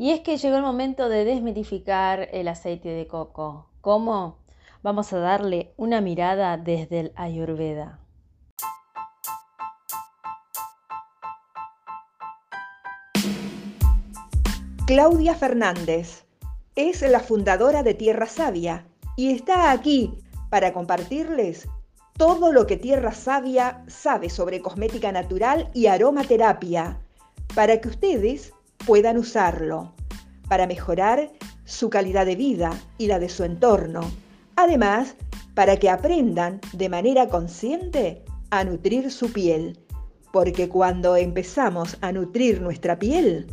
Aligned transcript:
Y 0.00 0.12
es 0.12 0.20
que 0.20 0.38
llegó 0.38 0.56
el 0.56 0.62
momento 0.62 1.10
de 1.10 1.26
desmitificar 1.26 2.30
el 2.32 2.48
aceite 2.48 2.88
de 2.88 3.06
coco. 3.06 3.66
¿Cómo? 3.82 4.38
Vamos 4.82 5.12
a 5.12 5.18
darle 5.18 5.74
una 5.76 6.00
mirada 6.00 6.56
desde 6.56 7.00
el 7.00 7.12
Ayurveda. 7.16 8.00
Claudia 14.86 15.34
Fernández 15.34 16.24
es 16.76 17.02
la 17.02 17.20
fundadora 17.20 17.82
de 17.82 17.92
Tierra 17.92 18.24
Sabia 18.24 18.86
y 19.18 19.32
está 19.32 19.70
aquí 19.70 20.16
para 20.48 20.72
compartirles 20.72 21.68
todo 22.16 22.52
lo 22.52 22.66
que 22.66 22.78
Tierra 22.78 23.12
Sabia 23.12 23.84
sabe 23.86 24.30
sobre 24.30 24.62
cosmética 24.62 25.12
natural 25.12 25.70
y 25.74 25.88
aromaterapia, 25.88 27.02
para 27.54 27.82
que 27.82 27.88
ustedes 27.88 28.54
puedan 28.86 29.18
usarlo, 29.18 29.92
para 30.48 30.66
mejorar 30.66 31.30
su 31.64 31.90
calidad 31.90 32.26
de 32.26 32.36
vida 32.36 32.72
y 32.98 33.06
la 33.06 33.18
de 33.18 33.28
su 33.28 33.44
entorno. 33.44 34.00
Además, 34.56 35.14
para 35.54 35.76
que 35.76 35.88
aprendan 35.88 36.60
de 36.72 36.88
manera 36.88 37.28
consciente 37.28 38.24
a 38.50 38.64
nutrir 38.64 39.10
su 39.10 39.32
piel, 39.32 39.78
porque 40.32 40.68
cuando 40.68 41.16
empezamos 41.16 41.96
a 42.00 42.12
nutrir 42.12 42.60
nuestra 42.60 42.98
piel, 42.98 43.46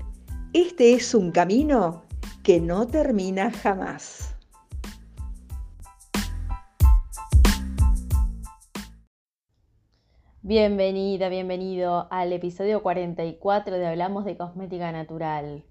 este 0.53 0.93
es 0.93 1.13
un 1.13 1.31
camino 1.31 2.03
que 2.43 2.59
no 2.59 2.87
termina 2.87 3.51
jamás. 3.51 4.36
Bienvenida, 10.47 11.27
bienvenido 11.27 12.07
al 12.09 12.31
episodio 12.31 12.81
44 12.81 13.77
de 13.77 13.85
Hablamos 13.85 14.23
de 14.23 14.37
Cosmética 14.37 14.93
Natural. 14.93 15.65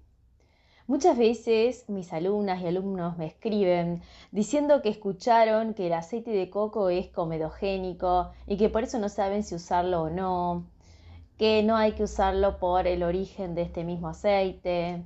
Muchas 0.85 1.17
veces 1.17 1.89
mis 1.89 2.13
alumnas 2.13 2.61
y 2.61 2.67
alumnos 2.67 3.17
me 3.17 3.25
escriben 3.25 4.03
diciendo 4.31 4.83
que 4.83 4.89
escucharon 4.89 5.73
que 5.73 5.87
el 5.87 5.93
aceite 5.93 6.29
de 6.29 6.51
coco 6.51 6.89
es 6.89 7.07
comedogénico 7.07 8.33
y 8.45 8.57
que 8.57 8.69
por 8.69 8.83
eso 8.83 8.99
no 8.99 9.09
saben 9.09 9.41
si 9.41 9.55
usarlo 9.55 10.03
o 10.03 10.09
no, 10.11 10.67
que 11.39 11.63
no 11.63 11.75
hay 11.75 11.93
que 11.93 12.03
usarlo 12.03 12.59
por 12.59 12.85
el 12.85 13.01
origen 13.01 13.55
de 13.55 13.63
este 13.63 13.83
mismo 13.83 14.09
aceite. 14.09 15.01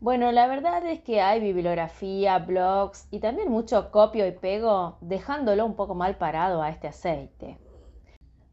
Bueno, 0.00 0.32
la 0.32 0.46
verdad 0.48 0.84
es 0.84 1.00
que 1.00 1.22
hay 1.22 1.40
bibliografía, 1.40 2.40
blogs 2.40 3.08
y 3.10 3.20
también 3.20 3.50
mucho 3.50 3.90
copio 3.90 4.26
y 4.26 4.32
pego 4.32 4.98
dejándolo 5.00 5.64
un 5.64 5.76
poco 5.76 5.94
mal 5.94 6.18
parado 6.18 6.60
a 6.60 6.68
este 6.68 6.88
aceite. 6.88 7.56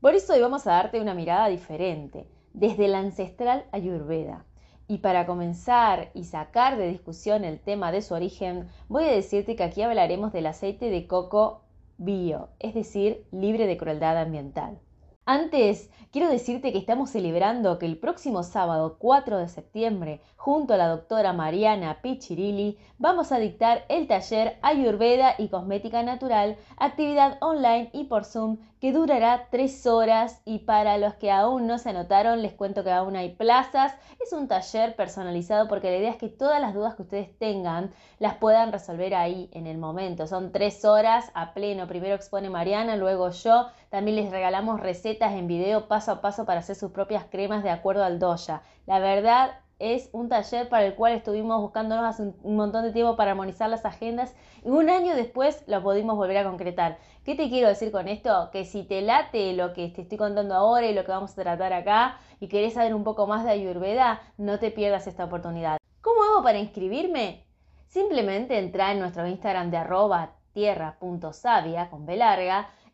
Por 0.01 0.15
eso 0.15 0.33
hoy 0.33 0.41
vamos 0.41 0.65
a 0.65 0.71
darte 0.71 0.99
una 0.99 1.13
mirada 1.13 1.47
diferente, 1.47 2.25
desde 2.53 2.87
la 2.87 2.97
ancestral 2.97 3.65
Ayurveda. 3.71 4.45
Y 4.87 4.97
para 4.97 5.27
comenzar 5.27 6.09
y 6.15 6.23
sacar 6.23 6.75
de 6.75 6.87
discusión 6.87 7.45
el 7.45 7.59
tema 7.59 7.91
de 7.91 8.01
su 8.01 8.15
origen, 8.15 8.67
voy 8.89 9.03
a 9.03 9.11
decirte 9.11 9.55
que 9.55 9.63
aquí 9.63 9.83
hablaremos 9.83 10.33
del 10.33 10.47
aceite 10.47 10.89
de 10.89 11.05
coco 11.05 11.61
bio, 11.99 12.49
es 12.57 12.73
decir, 12.73 13.27
libre 13.31 13.67
de 13.67 13.77
crueldad 13.77 14.17
ambiental. 14.17 14.79
Antes, 15.27 15.91
quiero 16.11 16.29
decirte 16.29 16.71
que 16.71 16.79
estamos 16.79 17.11
celebrando 17.11 17.77
que 17.77 17.85
el 17.85 17.99
próximo 17.99 18.41
sábado 18.41 18.97
4 18.97 19.37
de 19.37 19.47
septiembre, 19.49 20.19
junto 20.35 20.73
a 20.73 20.77
la 20.77 20.87
doctora 20.87 21.31
Mariana 21.31 22.01
Pichirilli, 22.01 22.79
vamos 22.97 23.31
a 23.31 23.37
dictar 23.37 23.85
el 23.87 24.07
taller 24.07 24.57
Ayurveda 24.63 25.35
y 25.37 25.49
Cosmética 25.49 26.01
Natural, 26.01 26.57
actividad 26.75 27.37
online 27.39 27.91
y 27.93 28.05
por 28.05 28.25
Zoom 28.25 28.57
que 28.81 28.91
durará 28.91 29.47
tres 29.51 29.85
horas 29.85 30.41
y 30.43 30.59
para 30.59 30.97
los 30.97 31.13
que 31.13 31.29
aún 31.29 31.67
no 31.67 31.77
se 31.77 31.91
anotaron 31.91 32.41
les 32.41 32.53
cuento 32.53 32.83
que 32.83 32.89
aún 32.91 33.15
hay 33.15 33.29
plazas. 33.29 33.95
Es 34.19 34.33
un 34.33 34.47
taller 34.47 34.95
personalizado 34.95 35.67
porque 35.67 35.91
la 35.91 35.97
idea 35.97 36.09
es 36.09 36.17
que 36.17 36.29
todas 36.29 36.59
las 36.59 36.73
dudas 36.73 36.95
que 36.95 37.03
ustedes 37.03 37.37
tengan 37.37 37.93
las 38.17 38.37
puedan 38.37 38.71
resolver 38.71 39.13
ahí 39.13 39.51
en 39.53 39.67
el 39.67 39.77
momento. 39.77 40.25
Son 40.25 40.51
tres 40.51 40.83
horas 40.83 41.29
a 41.35 41.53
pleno. 41.53 41.87
Primero 41.87 42.15
expone 42.15 42.49
Mariana, 42.49 42.95
luego 42.95 43.29
yo. 43.29 43.67
También 43.91 44.15
les 44.15 44.31
regalamos 44.31 44.79
recetas 44.79 45.33
en 45.33 45.45
video 45.45 45.87
paso 45.87 46.13
a 46.13 46.21
paso 46.21 46.45
para 46.45 46.61
hacer 46.61 46.75
sus 46.75 46.91
propias 46.91 47.25
cremas 47.25 47.61
de 47.61 47.69
acuerdo 47.69 48.03
al 48.03 48.17
doya. 48.17 48.63
La 48.87 48.97
verdad 48.97 49.51
es 49.81 50.09
un 50.11 50.29
taller 50.29 50.69
para 50.69 50.85
el 50.85 50.93
cual 50.93 51.13
estuvimos 51.13 51.59
buscándonos 51.59 52.05
hace 52.05 52.21
un 52.43 52.55
montón 52.55 52.83
de 52.83 52.91
tiempo 52.91 53.15
para 53.15 53.31
armonizar 53.31 53.67
las 53.67 53.83
agendas 53.83 54.35
y 54.63 54.69
un 54.69 54.89
año 54.91 55.15
después 55.15 55.63
lo 55.65 55.81
pudimos 55.81 56.15
volver 56.15 56.37
a 56.37 56.43
concretar. 56.43 56.99
¿Qué 57.23 57.35
te 57.35 57.49
quiero 57.49 57.67
decir 57.67 57.91
con 57.91 58.07
esto? 58.07 58.49
Que 58.51 58.65
si 58.65 58.81
te 58.81 59.03
late 59.03 59.53
lo 59.53 59.73
que 59.73 59.89
te 59.89 60.01
estoy 60.01 60.17
contando 60.17 60.55
ahora 60.55 60.87
y 60.87 60.93
lo 60.95 61.05
que 61.05 61.11
vamos 61.11 61.31
a 61.31 61.43
tratar 61.43 61.71
acá 61.71 62.17
y 62.39 62.47
querés 62.47 62.73
saber 62.73 62.95
un 62.95 63.03
poco 63.03 63.27
más 63.27 63.43
de 63.43 63.51
Ayurveda, 63.51 64.21
no 64.39 64.57
te 64.57 64.71
pierdas 64.71 65.05
esta 65.05 65.25
oportunidad. 65.25 65.77
¿Cómo 66.01 66.23
hago 66.23 66.41
para 66.41 66.57
inscribirme? 66.57 67.45
Simplemente 67.85 68.57
entra 68.57 68.91
en 68.91 68.99
nuestro 68.99 69.27
Instagram 69.27 69.69
de 69.69 69.77
arroba 69.77 70.31
tierra.savia 70.53 71.91
con 71.91 72.07
B 72.07 72.17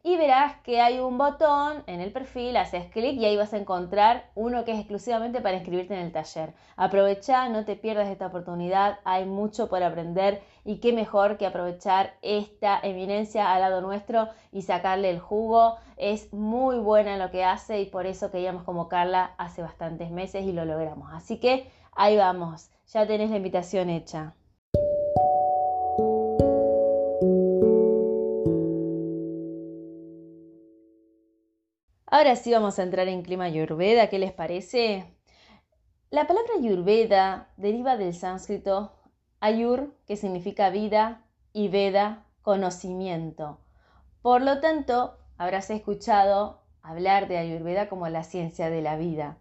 y 0.08 0.16
verás 0.16 0.56
que 0.64 0.80
hay 0.80 1.00
un 1.00 1.18
botón 1.18 1.84
en 1.86 2.00
el 2.00 2.14
perfil, 2.14 2.56
haces 2.56 2.90
clic 2.92 3.20
y 3.20 3.26
ahí 3.26 3.36
vas 3.36 3.52
a 3.52 3.58
encontrar 3.58 4.30
uno 4.36 4.64
que 4.64 4.72
es 4.72 4.80
exclusivamente 4.80 5.42
para 5.42 5.58
inscribirte 5.58 5.96
en 5.96 6.00
el 6.00 6.14
taller. 6.14 6.54
Aprovecha, 6.78 7.50
no 7.50 7.66
te 7.66 7.76
pierdas 7.76 8.08
esta 8.08 8.28
oportunidad, 8.28 9.00
hay 9.04 9.26
mucho 9.26 9.68
por 9.68 9.84
aprender 9.84 10.42
y 10.64 10.78
qué 10.78 10.94
mejor 10.94 11.38
que 11.38 11.46
aprovechar 11.46 12.14
esta 12.22 12.80
eminencia 12.82 13.54
al 13.54 13.60
lado 13.60 13.82
nuestro 13.82 14.30
y 14.54 14.62
sacarle 14.62 15.10
el 15.10 15.20
jugo. 15.20 15.76
Es 15.98 16.32
muy 16.32 16.78
buena 16.78 17.16
en 17.16 17.20
lo 17.20 17.30
que 17.30 17.44
hace 17.44 17.82
y 17.82 17.88
por 17.88 18.06
eso 18.06 18.32
queríamos 18.32 18.64
convocarla 18.64 19.34
hace 19.38 19.62
bastantes 19.62 20.10
meses 20.10 20.46
y 20.46 20.54
lo 20.54 20.64
logramos. 20.64 21.12
Así 21.12 21.38
que 21.38 21.70
ahí 21.92 22.16
vamos, 22.16 22.70
ya 22.94 23.06
tenés 23.06 23.30
la 23.30 23.36
invitación 23.36 23.90
hecha. 23.90 24.36
Ahora 32.10 32.38
sí 32.38 32.54
vamos 32.54 32.80
a 32.80 32.84
entrar 32.84 33.10
en 33.10 33.22
clima 33.22 33.44
ayurveda, 33.44 34.08
¿qué 34.08 34.18
les 34.18 34.32
parece? 34.32 35.14
La 36.10 36.26
palabra 36.26 36.54
ayurveda 36.58 37.50
deriva 37.58 37.98
del 37.98 38.14
sánscrito 38.16 38.94
ayur, 39.42 39.94
que 40.08 40.16
significa 40.16 40.70
vida, 40.70 41.26
y 41.52 41.68
veda, 41.68 42.26
conocimiento. 42.44 43.60
Por 44.22 44.42
lo 44.42 44.62
tanto, 44.62 45.18
habrás 45.38 45.70
escuchado 45.70 46.62
hablar 46.82 47.28
de 47.28 47.40
ayurveda 47.40 47.90
como 47.90 48.08
la 48.08 48.24
ciencia 48.24 48.70
de 48.70 48.82
la 48.82 48.96
vida. 48.96 49.38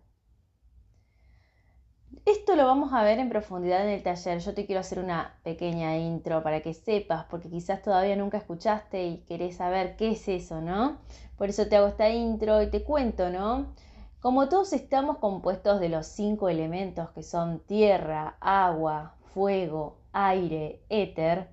Esto 2.24 2.56
lo 2.56 2.66
vamos 2.66 2.92
a 2.92 3.04
ver 3.04 3.20
en 3.20 3.28
profundidad 3.28 3.86
en 3.86 3.90
el 3.90 4.02
taller. 4.02 4.40
Yo 4.40 4.54
te 4.54 4.66
quiero 4.66 4.80
hacer 4.80 4.98
una 4.98 5.38
pequeña 5.44 5.96
intro 5.96 6.42
para 6.42 6.60
que 6.60 6.74
sepas, 6.74 7.26
porque 7.26 7.48
quizás 7.48 7.82
todavía 7.82 8.16
nunca 8.16 8.38
escuchaste 8.38 9.06
y 9.06 9.18
querés 9.18 9.58
saber 9.58 9.94
qué 9.96 10.10
es 10.10 10.26
eso, 10.26 10.60
¿no? 10.60 10.98
Por 11.36 11.48
eso 11.48 11.66
te 11.66 11.76
hago 11.76 11.88
esta 11.88 12.08
intro 12.08 12.62
y 12.62 12.70
te 12.70 12.82
cuento, 12.82 13.30
¿no? 13.30 13.74
Como 14.20 14.48
todos 14.48 14.72
estamos 14.72 15.18
compuestos 15.18 15.80
de 15.80 15.88
los 15.88 16.06
cinco 16.06 16.48
elementos 16.48 17.10
que 17.10 17.22
son 17.22 17.60
tierra, 17.60 18.36
agua, 18.40 19.14
fuego, 19.34 19.98
aire, 20.12 20.82
éter, 20.88 21.48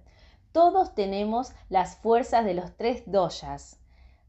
todos 0.53 0.95
tenemos 0.95 1.51
las 1.69 1.97
fuerzas 1.97 2.45
de 2.45 2.53
los 2.53 2.77
tres 2.77 3.03
doyas, 3.05 3.79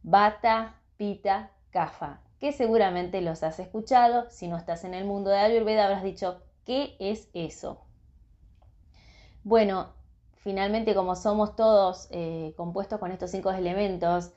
bata, 0.02 0.74
pita, 0.96 1.50
kafa, 1.70 2.20
que 2.40 2.52
seguramente 2.52 3.20
los 3.20 3.42
has 3.42 3.58
escuchado. 3.58 4.28
Si 4.30 4.48
no 4.48 4.56
estás 4.56 4.84
en 4.84 4.94
el 4.94 5.04
mundo 5.04 5.30
de 5.30 5.38
Ayurveda 5.38 5.84
habrás 5.84 6.02
dicho, 6.02 6.42
¿qué 6.64 6.96
es 6.98 7.28
eso? 7.32 7.80
Bueno, 9.44 9.88
finalmente 10.32 10.94
como 10.94 11.14
somos 11.14 11.56
todos 11.56 12.08
eh, 12.10 12.54
compuestos 12.56 12.98
con 12.98 13.12
estos 13.12 13.30
cinco 13.30 13.50
elementos, 13.50 14.32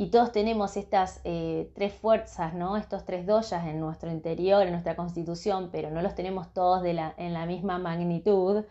y 0.00 0.06
todos 0.06 0.32
tenemos 0.32 0.78
estas 0.78 1.20
eh, 1.24 1.70
tres 1.74 1.92
fuerzas, 1.92 2.54
¿no? 2.54 2.78
estos 2.78 3.04
tres 3.04 3.26
doyas 3.26 3.66
en 3.66 3.80
nuestro 3.80 4.10
interior, 4.10 4.62
en 4.62 4.70
nuestra 4.70 4.96
constitución, 4.96 5.68
pero 5.70 5.90
no 5.90 6.00
los 6.00 6.14
tenemos 6.14 6.54
todos 6.54 6.82
en 6.86 7.34
la 7.34 7.44
misma 7.44 7.78
magnitud. 7.78 8.64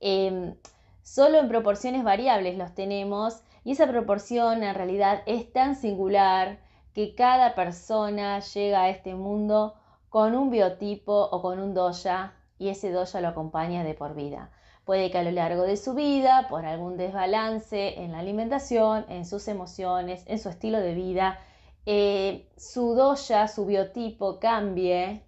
Em, 0.00 0.56
solo 1.00 1.38
en 1.38 1.48
proporciones 1.48 2.02
variables 2.02 2.58
los 2.58 2.74
tenemos 2.74 3.44
y 3.62 3.70
esa 3.70 3.86
proporción 3.86 4.64
en 4.64 4.74
realidad 4.74 5.22
es 5.26 5.52
tan 5.52 5.76
singular 5.76 6.58
que 6.94 7.14
cada 7.14 7.54
persona 7.54 8.40
llega 8.40 8.82
a 8.82 8.88
este 8.88 9.14
mundo 9.14 9.74
con 10.08 10.34
un 10.34 10.50
biotipo 10.50 11.14
o 11.30 11.40
con 11.42 11.60
un 11.60 11.74
doya 11.74 12.34
y 12.58 12.70
ese 12.70 12.90
doya 12.90 13.20
lo 13.20 13.28
acompaña 13.28 13.84
de 13.84 13.94
por 13.94 14.16
vida. 14.16 14.50
Puede 14.84 15.10
que 15.10 15.18
a 15.18 15.22
lo 15.22 15.30
largo 15.30 15.62
de 15.62 15.76
su 15.76 15.94
vida, 15.94 16.46
por 16.48 16.66
algún 16.66 16.96
desbalance 16.96 18.00
en 18.00 18.12
la 18.12 18.18
alimentación, 18.18 19.04
en 19.08 19.24
sus 19.24 19.46
emociones, 19.46 20.24
en 20.26 20.38
su 20.38 20.48
estilo 20.48 20.78
de 20.80 20.94
vida, 20.94 21.38
eh, 21.86 22.48
su 22.56 22.94
doya, 22.94 23.46
su 23.48 23.66
biotipo 23.66 24.40
cambie, 24.40 25.22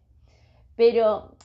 pero 0.76 1.36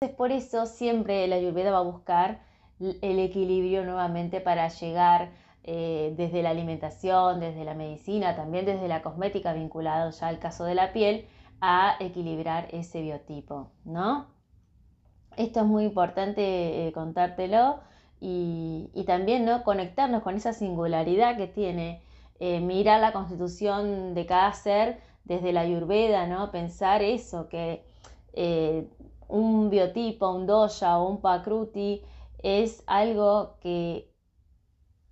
es 0.00 0.10
por 0.10 0.32
eso 0.32 0.66
siempre 0.66 1.26
la 1.26 1.36
ayurveda 1.36 1.72
va 1.72 1.78
a 1.78 1.82
buscar 1.82 2.40
el 2.80 3.18
equilibrio 3.18 3.84
nuevamente 3.84 4.40
para 4.40 4.68
llegar 4.68 5.30
eh, 5.64 6.14
desde 6.16 6.42
la 6.42 6.50
alimentación, 6.50 7.40
desde 7.40 7.64
la 7.64 7.74
medicina, 7.74 8.36
también 8.36 8.64
desde 8.64 8.88
la 8.88 9.02
cosmética 9.02 9.52
vinculado 9.52 10.10
ya 10.10 10.28
al 10.28 10.38
caso 10.38 10.64
de 10.64 10.74
la 10.74 10.92
piel, 10.92 11.26
a 11.60 11.96
equilibrar 12.00 12.68
ese 12.70 13.02
biotipo, 13.02 13.70
¿no? 13.84 14.37
Esto 15.38 15.60
es 15.60 15.66
muy 15.66 15.84
importante 15.84 16.88
eh, 16.88 16.92
contártelo 16.92 17.78
y, 18.20 18.90
también 19.06 19.44
¿no? 19.44 19.62
conectarnos 19.62 20.24
con 20.24 20.34
esa 20.34 20.52
singularidad 20.52 21.36
que 21.36 21.46
tiene 21.46 22.02
eh, 22.40 22.58
mirar 22.58 23.00
la 23.00 23.12
constitución 23.12 24.14
de 24.14 24.26
cada 24.26 24.52
ser 24.52 25.00
desde 25.22 25.52
la 25.52 25.60
ayurveda, 25.60 26.26
¿no? 26.26 26.50
pensar 26.50 27.02
eso, 27.02 27.48
que 27.48 27.84
eh, 28.32 28.88
un 29.28 29.70
biotipo, 29.70 30.28
un 30.28 30.48
dosha 30.48 30.98
o 30.98 31.08
un 31.08 31.20
pakruti 31.20 32.02
es 32.42 32.82
algo 32.88 33.58
que 33.60 34.10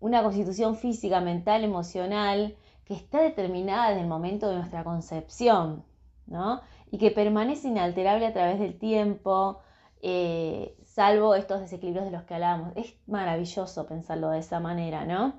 una 0.00 0.24
constitución 0.24 0.74
física, 0.74 1.20
mental, 1.20 1.62
emocional, 1.62 2.56
que 2.84 2.94
está 2.94 3.20
determinada 3.20 3.90
desde 3.90 4.02
el 4.02 4.08
momento 4.08 4.48
de 4.48 4.56
nuestra 4.56 4.82
concepción, 4.82 5.84
¿no? 6.26 6.62
Y 6.90 6.98
que 6.98 7.12
permanece 7.12 7.68
inalterable 7.68 8.26
a 8.26 8.32
través 8.32 8.58
del 8.58 8.76
tiempo, 8.76 9.60
eh, 10.02 10.76
salvo 10.84 11.34
estos 11.34 11.60
desequilibrios 11.60 12.06
de 12.06 12.12
los 12.12 12.24
que 12.24 12.34
hablamos. 12.34 12.72
Es 12.76 12.94
maravilloso 13.06 13.86
pensarlo 13.86 14.30
de 14.30 14.40
esa 14.40 14.60
manera, 14.60 15.04
¿no? 15.04 15.34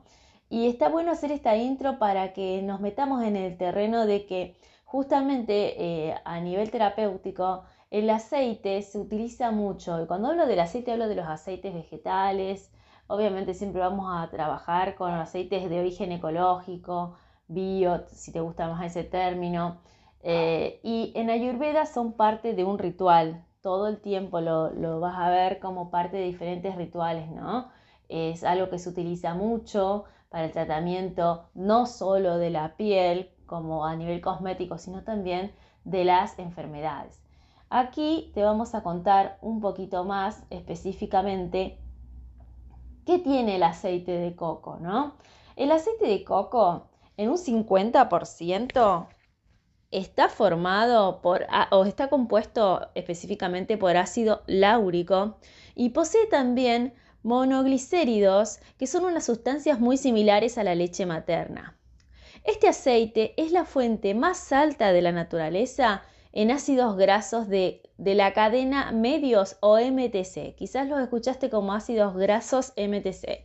Y 0.50 0.68
está 0.68 0.90
bueno 0.90 1.12
hacer 1.12 1.32
esta 1.32 1.56
intro 1.58 2.00
para 2.00 2.34
que 2.34 2.62
nos 2.62 2.80
metamos 2.80 3.24
en 3.24 3.36
el 3.36 3.58
terreno 3.58 4.06
de 4.06 4.26
que 4.26 4.56
justamente 4.86 6.10
eh, 6.10 6.16
a 6.24 6.40
nivel 6.40 6.72
terapéutico 6.72 7.64
el 7.92 8.10
aceite 8.10 8.82
se 8.82 9.00
utiliza 9.00 9.52
mucho. 9.52 10.02
Y 10.02 10.08
cuando 10.08 10.30
hablo 10.30 10.46
del 10.48 10.60
aceite 10.60 10.92
hablo 10.92 11.08
de 11.08 11.16
los 11.16 11.28
aceites 11.28 11.74
vegetales. 11.74 12.72
Obviamente 13.08 13.54
siempre 13.54 13.82
vamos 13.82 14.08
a 14.12 14.30
trabajar 14.30 14.96
con 14.96 15.12
aceites 15.14 15.70
de 15.70 15.80
origen 15.80 16.12
ecológico, 16.12 17.16
bio, 17.48 18.04
si 18.12 18.32
te 18.34 18.42
gusta 18.42 18.68
más 18.68 18.86
ese 18.86 19.04
término. 19.06 19.80
Eh, 20.24 20.80
y 20.84 21.14
en 21.16 21.30
Ayurveda 21.30 21.86
son 21.86 22.14
parte 22.14 22.54
de 22.54 22.64
un 22.66 22.78
ritual. 22.80 23.46
Todo 23.68 23.90
el 23.90 24.00
tiempo 24.00 24.40
lo, 24.40 25.02
vas 25.02 25.18
a 25.18 25.30
ver 25.30 25.60
como 25.60 25.92
parte 25.92 26.16
de 26.16 26.24
diferentes 26.24 26.78
rituales, 26.78 27.30
¿no? 27.30 27.68
Es 28.08 28.46
algo 28.46 28.70
que 28.70 28.80
se 28.80 28.88
utiliza 28.88 29.34
mucho 29.34 30.06
para 30.30 30.46
el 30.46 30.54
tratamiento 30.54 31.50
no 31.54 31.86
solo 31.86 32.38
de 32.38 32.50
la 32.50 32.78
piel, 32.78 33.30
como 33.46 33.86
a 33.86 33.94
nivel 33.98 34.22
cosmético, 34.22 34.78
sino 34.78 35.04
también 35.04 35.52
de 35.84 36.06
las 36.06 36.40
enfermedades. 36.40 37.22
Aquí 37.70 38.32
te 38.34 38.42
vamos 38.42 38.74
a 38.74 38.84
contar 38.84 39.38
un 39.42 39.60
poquito 39.60 40.06
más 40.06 40.42
específicamente 40.50 41.78
qué 43.06 43.20
tiene 43.20 43.58
el 43.58 43.64
aceite 43.64 44.14
de 44.14 44.34
coco, 44.34 44.78
¿no? 44.80 45.16
El 45.58 45.74
aceite 45.74 46.08
de 46.08 46.24
coco 46.24 46.88
en 47.18 47.32
un 47.32 47.38
50% 47.38 49.08
está 49.92 50.30
formado 50.30 51.22
por 51.22 51.48
o 51.72 51.86
está 51.86 52.10
compuesto 52.10 52.90
específicamente 52.96 53.78
por 53.78 53.96
ácido 53.98 54.44
láurico 54.48 55.38
y 55.76 55.90
posee 55.90 56.28
también 56.28 56.94
monoglicéridos, 57.24 58.60
que 58.78 58.88
son 58.88 59.06
unas 59.06 59.26
sustancias 59.26 59.80
muy 59.80 59.98
similares 59.98 60.58
a 60.58 60.64
la 60.64 60.76
leche 60.76 61.06
materna. 61.06 61.78
Este 62.44 62.68
aceite 62.68 63.34
es 63.38 63.52
la 63.52 63.66
fuente 63.66 64.14
más 64.14 64.52
alta 64.54 64.94
de 64.94 65.02
la 65.02 65.12
naturaleza 65.12 66.04
en 66.32 66.52
ácidos 66.52 66.96
grasos 66.96 67.48
de, 67.48 67.82
la 67.98 68.32
cadena 68.34 68.92
medios 68.92 69.58
o 69.60 69.78
MTC. 69.78 70.56
Quizás 70.56 70.88
los 70.88 71.02
escuchaste 71.02 71.50
como 71.50 71.74
ácidos 71.74 72.16
grasos 72.16 72.74
MTC, 72.78 73.44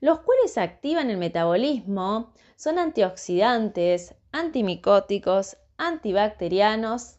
los 0.00 0.20
cuales 0.20 0.56
activan 0.58 1.10
el 1.10 1.18
metabolismo, 1.18 2.32
son 2.56 2.78
antioxidantes, 2.78 4.14
antimicóticos, 4.32 5.56
antibacterianos 5.80 7.16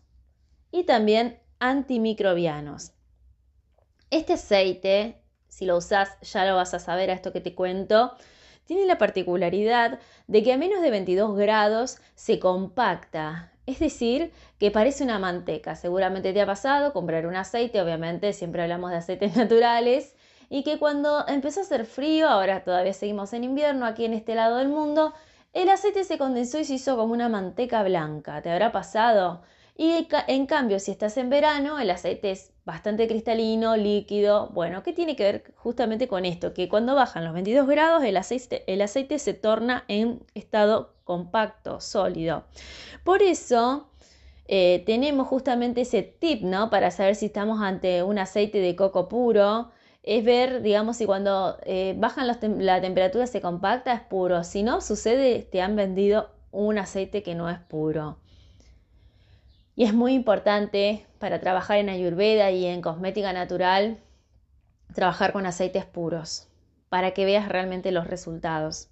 y 0.71 0.85
también 0.85 1.39
antimicrobianos. 1.59 2.93
Este 4.09 4.33
aceite 4.33 5.21
si 5.51 5.65
lo 5.65 5.77
usas 5.77 6.17
ya 6.21 6.45
lo 6.45 6.55
vas 6.55 6.73
a 6.73 6.79
saber 6.79 7.11
a 7.11 7.13
esto 7.13 7.33
que 7.33 7.41
te 7.41 7.53
cuento, 7.53 8.13
tiene 8.65 8.85
la 8.85 8.97
particularidad 8.97 9.99
de 10.27 10.43
que 10.43 10.53
a 10.53 10.57
menos 10.57 10.81
de 10.81 10.89
22 10.89 11.35
grados 11.35 11.97
se 12.15 12.39
compacta, 12.39 13.51
es 13.65 13.79
decir, 13.79 14.31
que 14.59 14.71
parece 14.71 15.03
una 15.03 15.19
manteca. 15.19 15.75
Seguramente 15.75 16.31
te 16.31 16.41
ha 16.41 16.45
pasado 16.45 16.93
comprar 16.93 17.27
un 17.27 17.35
aceite, 17.35 17.81
obviamente 17.81 18.31
siempre 18.31 18.61
hablamos 18.61 18.91
de 18.91 18.97
aceites 18.97 19.35
naturales, 19.37 20.15
y 20.49 20.63
que 20.63 20.79
cuando 20.79 21.27
empezó 21.27 21.59
a 21.59 21.63
hacer 21.63 21.85
frío, 21.85 22.29
ahora 22.29 22.63
todavía 22.63 22.93
seguimos 22.93 23.33
en 23.33 23.43
invierno 23.43 23.85
aquí 23.85 24.05
en 24.05 24.13
este 24.13 24.35
lado 24.35 24.57
del 24.57 24.69
mundo, 24.69 25.13
el 25.53 25.69
aceite 25.69 26.03
se 26.03 26.17
condensó 26.17 26.59
y 26.59 26.65
se 26.65 26.75
hizo 26.75 26.95
como 26.97 27.13
una 27.13 27.29
manteca 27.29 27.83
blanca. 27.83 28.41
¿Te 28.41 28.49
habrá 28.51 28.71
pasado? 28.71 29.41
Y 29.77 30.07
en 30.27 30.45
cambio, 30.45 30.79
si 30.79 30.91
estás 30.91 31.17
en 31.17 31.29
verano, 31.29 31.79
el 31.79 31.89
aceite 31.89 32.31
es 32.31 32.51
bastante 32.65 33.07
cristalino, 33.07 33.75
líquido. 33.75 34.49
Bueno, 34.49 34.83
¿qué 34.83 34.93
tiene 34.93 35.15
que 35.15 35.23
ver 35.23 35.53
justamente 35.55 36.07
con 36.07 36.25
esto? 36.25 36.53
Que 36.53 36.69
cuando 36.69 36.95
bajan 36.95 37.23
los 37.23 37.33
22 37.33 37.67
grados, 37.67 38.03
el 38.03 38.17
aceite, 38.17 38.63
el 38.71 38.81
aceite 38.81 39.17
se 39.17 39.33
torna 39.33 39.83
en 39.87 40.23
estado 40.35 40.93
compacto, 41.03 41.79
sólido. 41.81 42.45
Por 43.03 43.23
eso 43.23 43.89
eh, 44.45 44.83
tenemos 44.85 45.27
justamente 45.27 45.81
ese 45.81 46.03
tip, 46.03 46.43
¿no? 46.43 46.69
Para 46.69 46.91
saber 46.91 47.15
si 47.15 47.27
estamos 47.27 47.61
ante 47.61 48.03
un 48.03 48.19
aceite 48.19 48.59
de 48.59 48.75
coco 48.75 49.07
puro. 49.09 49.71
Es 50.03 50.25
ver, 50.25 50.61
digamos, 50.61 50.97
si 50.97 51.05
cuando 51.05 51.57
eh, 51.63 51.95
bajan 51.97 52.27
la 52.27 52.81
temperatura 52.81 53.27
se 53.27 53.41
compacta, 53.41 53.93
es 53.93 54.01
puro. 54.01 54.43
Si 54.43 54.63
no, 54.63 54.81
sucede, 54.81 55.47
te 55.51 55.61
han 55.61 55.75
vendido 55.75 56.29
un 56.51 56.77
aceite 56.79 57.23
que 57.23 57.35
no 57.35 57.49
es 57.49 57.59
puro. 57.59 58.17
Y 59.75 59.85
es 59.85 59.93
muy 59.93 60.13
importante 60.13 61.05
para 61.19 61.39
trabajar 61.39 61.77
en 61.77 61.89
ayurveda 61.89 62.51
y 62.51 62.65
en 62.65 62.81
cosmética 62.81 63.31
natural 63.33 63.99
trabajar 64.93 65.33
con 65.33 65.45
aceites 65.45 65.85
puros 65.85 66.47
para 66.89 67.11
que 67.11 67.25
veas 67.25 67.47
realmente 67.47 67.91
los 67.91 68.07
resultados. 68.07 68.89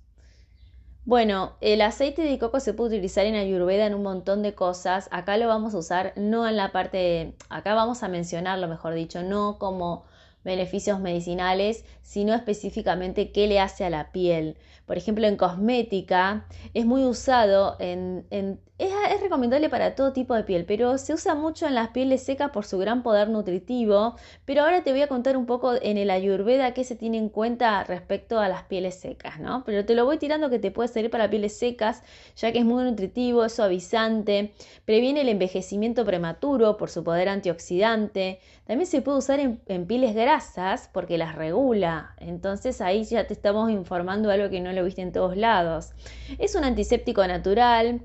Bueno, 1.06 1.53
el 1.59 1.81
aceite 1.81 2.21
de 2.21 2.39
coco 2.39 2.59
se 2.59 2.73
puede 2.73 2.95
utilizar 2.95 3.25
en 3.25 3.35
ayurveda 3.35 3.88
en 3.88 3.95
un 3.95 4.03
montón 4.03 4.41
de 4.44 4.53
cosas. 4.53 5.09
Acá 5.11 5.38
lo 5.38 5.47
vamos 5.47 5.73
a 5.73 5.79
usar 5.79 6.13
no 6.15 6.47
en 6.47 6.56
la 6.56 6.71
parte, 6.71 7.35
acá 7.50 7.73
vamos 7.73 8.03
a 8.03 8.07
mencionarlo, 8.07 8.67
mejor 8.67 8.94
dicho, 8.94 9.23
no 9.23 9.57
como 9.57 10.06
beneficios 10.44 11.00
medicinales, 11.00 11.86
sino 12.01 12.33
específicamente 12.33 13.31
qué 13.31 13.47
le 13.47 13.59
hace 13.59 13.86
a 13.86 13.89
la 13.89 14.12
piel. 14.12 14.57
Por 14.86 14.97
ejemplo, 14.97 15.27
en 15.27 15.36
cosmética 15.36 16.47
es 16.74 16.86
muy 16.86 17.03
usado 17.06 17.75
en, 17.80 18.59
es, 18.80 19.22
recomendable 19.22 19.70
para 19.70 19.94
todo 19.94 20.14
tipo 20.14 20.34
de 20.34 20.44
piel, 20.46 20.64
pero 20.66 20.98
se 20.98 21.14
usa 21.14 21.36
mucho 21.36 21.68
en 21.68 21.76
las 21.76 21.90
pieles 21.90 22.24
secas 22.24 22.52
por 22.52 22.66
su 22.66 22.78
gran 22.78 23.04
poder 23.04 23.30
nutritivo. 23.30 24.16
Pero 24.46 24.64
ahora 24.64 24.84
te 24.84 24.92
voy 24.92 25.02
a 25.02 25.08
contar 25.08 25.36
un 25.36 25.46
poco 25.46 25.74
en 25.81 25.98
el 25.98 26.10
ayurveda 26.10 26.74
qué 26.74 26.86
se 26.86 26.96
tiene 26.96 27.18
en 27.18 27.28
cuenta 27.28 27.84
respecto 27.84 28.40
a 28.40 28.48
las 28.48 28.64
pieles 28.64 28.95
secas, 28.95 29.40
¿no? 29.40 29.64
Pero 29.66 29.86
te 29.86 29.95
lo 29.95 30.06
voy 30.06 30.18
tirando 30.18 30.50
que 30.50 30.59
te 30.59 30.71
puede 30.71 30.88
servir 30.88 31.12
para 31.12 31.30
pieles 31.30 31.57
secas, 31.57 32.04
ya 32.38 32.54
que 32.54 32.59
es 32.59 32.66
muy 32.66 32.83
nutritivo, 32.86 33.44
es 33.44 33.54
suavizante, 33.54 34.54
previene 34.86 35.21
el 35.21 35.30
envejecimiento 35.30 36.06
prematuro 36.06 36.78
por 36.78 36.90
su 36.90 37.04
poder 37.04 37.28
antioxidante. 37.28 38.40
También 38.66 38.88
se 38.88 39.02
puede 39.02 39.18
usar 39.18 39.42
en, 39.42 39.59
en 39.68 39.88
pieles 39.88 40.16
grasas 40.16 40.90
porque 40.94 41.18
las 41.18 41.36
regula. 41.36 42.16
Entonces 42.18 42.80
ahí 42.80 43.04
ya 43.04 43.28
te 43.28 43.33
estamos 43.33 43.69
informando 43.71 44.31
algo 44.31 44.50
que 44.50 44.62
no 44.62 44.71
lo 44.71 44.86
viste 44.86 45.02
en 45.02 45.12
todos 45.12 45.36
lados. 45.36 45.92
Es 46.38 46.56
un 46.56 46.64
antiséptico 46.64 47.28
natural 47.28 48.02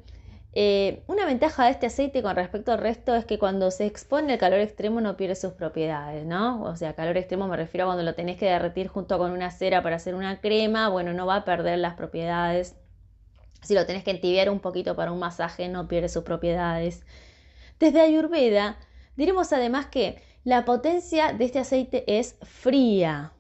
eh, 0.57 1.03
una 1.09 1.27
ventaja 1.27 1.65
de 1.65 1.73
este 1.73 1.87
aceite 1.87 2.23
con 2.23 2.37
respecto 2.37 2.71
al 2.71 2.79
resto 2.79 3.15
es 3.17 3.25
que 3.25 3.41
cuando 3.41 3.73
se 3.73 3.87
expone 3.87 4.35
al 4.35 4.39
calor 4.39 4.61
extremo 4.61 5.01
no 5.01 5.17
pierde 5.17 5.35
sus 5.35 5.53
propiedades, 5.53 6.25
¿no? 6.25 6.63
O 6.63 6.77
sea, 6.77 6.95
calor 6.95 7.17
extremo 7.17 7.49
me 7.49 7.57
refiero 7.57 7.85
a 7.85 7.89
cuando 7.89 8.05
lo 8.05 8.15
tenés 8.15 8.39
que 8.39 8.47
derretir 8.47 8.87
junto 8.87 9.19
con 9.19 9.33
una 9.33 9.51
cera 9.51 9.83
para 9.83 9.97
hacer 9.97 10.15
una 10.15 10.41
crema, 10.41 10.89
bueno, 10.89 11.13
no 11.13 11.27
va 11.27 11.37
a 11.37 11.45
perder 11.45 11.79
las 11.79 11.95
propiedades. 11.95 12.77
Si 13.63 13.75
lo 13.75 13.85
tenés 13.85 14.05
que 14.05 14.13
entibiar 14.13 14.49
un 14.49 14.61
poquito 14.61 14.95
para 14.95 15.11
un 15.11 15.19
masaje, 15.19 15.69
no 15.69 15.89
pierde 15.89 16.09
sus 16.09 16.23
propiedades. 16.23 17.05
Desde 17.81 18.01
Ayurveda, 18.01 18.77
diremos 19.17 19.53
además 19.53 19.87
que 19.87 20.23
la 20.45 20.65
potencia 20.65 21.33
de 21.33 21.47
este 21.47 21.59
aceite 21.59 22.05
es 22.07 22.37
fría. 22.43 23.33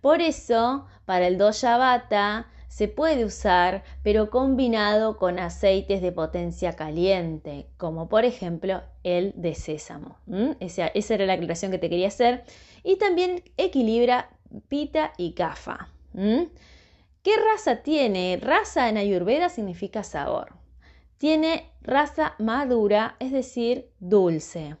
Por 0.00 0.20
eso, 0.20 0.86
para 1.04 1.26
el 1.26 1.36
dosha 1.36 1.76
vata, 1.76 2.46
se 2.68 2.86
puede 2.86 3.24
usar, 3.24 3.82
pero 4.02 4.30
combinado 4.30 5.16
con 5.16 5.38
aceites 5.38 6.02
de 6.02 6.12
potencia 6.12 6.74
caliente, 6.74 7.66
como 7.78 8.08
por 8.08 8.24
ejemplo 8.24 8.82
el 9.02 9.32
de 9.36 9.54
sésamo. 9.54 10.18
Esa, 10.60 10.92
era 10.94 11.26
la 11.26 11.32
aclaración 11.32 11.72
que 11.72 11.78
te 11.78 11.88
quería 11.88 12.08
hacer. 12.08 12.44
Y 12.84 12.96
también 12.96 13.42
equilibra 13.56 14.30
pita 14.68 15.12
y 15.16 15.32
kafa. 15.32 15.88
¿Qué 16.12 17.32
raza 17.36 17.82
tiene? 17.82 18.38
Raza 18.40 18.88
en 18.88 18.98
Ayurveda 18.98 19.48
significa 19.48 20.04
sabor. 20.04 20.54
Tiene 21.16 21.72
raza 21.80 22.34
madura, 22.38 23.16
es 23.18 23.32
decir, 23.32 23.90
dulce. 23.98 24.76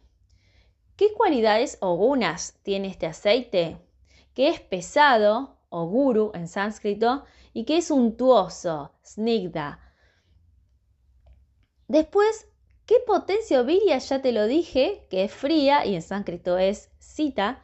¿Qué 0.96 1.12
cualidades 1.14 1.78
o 1.80 1.96
gunas 1.96 2.58
tiene 2.62 2.88
este 2.88 3.06
aceite? 3.06 3.78
Que 4.34 4.48
es 4.48 4.60
pesado, 4.60 5.58
o 5.70 5.86
guru 5.86 6.30
en 6.34 6.48
sánscrito, 6.48 7.24
y 7.58 7.64
que 7.64 7.78
es 7.78 7.90
untuoso, 7.90 8.92
snigda. 9.04 9.80
Después, 11.88 12.48
¿Qué 12.88 13.00
potencia 13.06 13.60
Virya? 13.60 13.98
Ya 13.98 14.22
te 14.22 14.32
lo 14.32 14.46
dije, 14.46 15.04
que 15.10 15.24
es 15.24 15.30
fría 15.30 15.84
y 15.84 15.94
en 15.94 16.00
sánscrito 16.00 16.56
es 16.56 16.90
cita. 16.98 17.60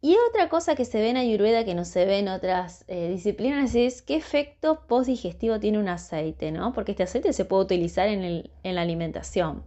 Y 0.00 0.16
otra 0.30 0.48
cosa 0.48 0.76
que 0.76 0.84
se 0.84 1.00
ve 1.00 1.10
en 1.10 1.16
Ayurveda 1.16 1.64
que 1.64 1.74
no 1.74 1.84
se 1.84 2.04
ve 2.04 2.20
en 2.20 2.28
otras 2.28 2.84
eh, 2.86 3.08
disciplinas 3.08 3.74
es 3.74 4.00
qué 4.00 4.14
efecto 4.14 4.86
postdigestivo 4.86 5.58
tiene 5.58 5.80
un 5.80 5.88
aceite, 5.88 6.52
¿no? 6.52 6.72
Porque 6.72 6.92
este 6.92 7.02
aceite 7.02 7.32
se 7.32 7.46
puede 7.46 7.64
utilizar 7.64 8.06
en, 8.06 8.48
la 8.62 8.80
alimentación. 8.80 9.64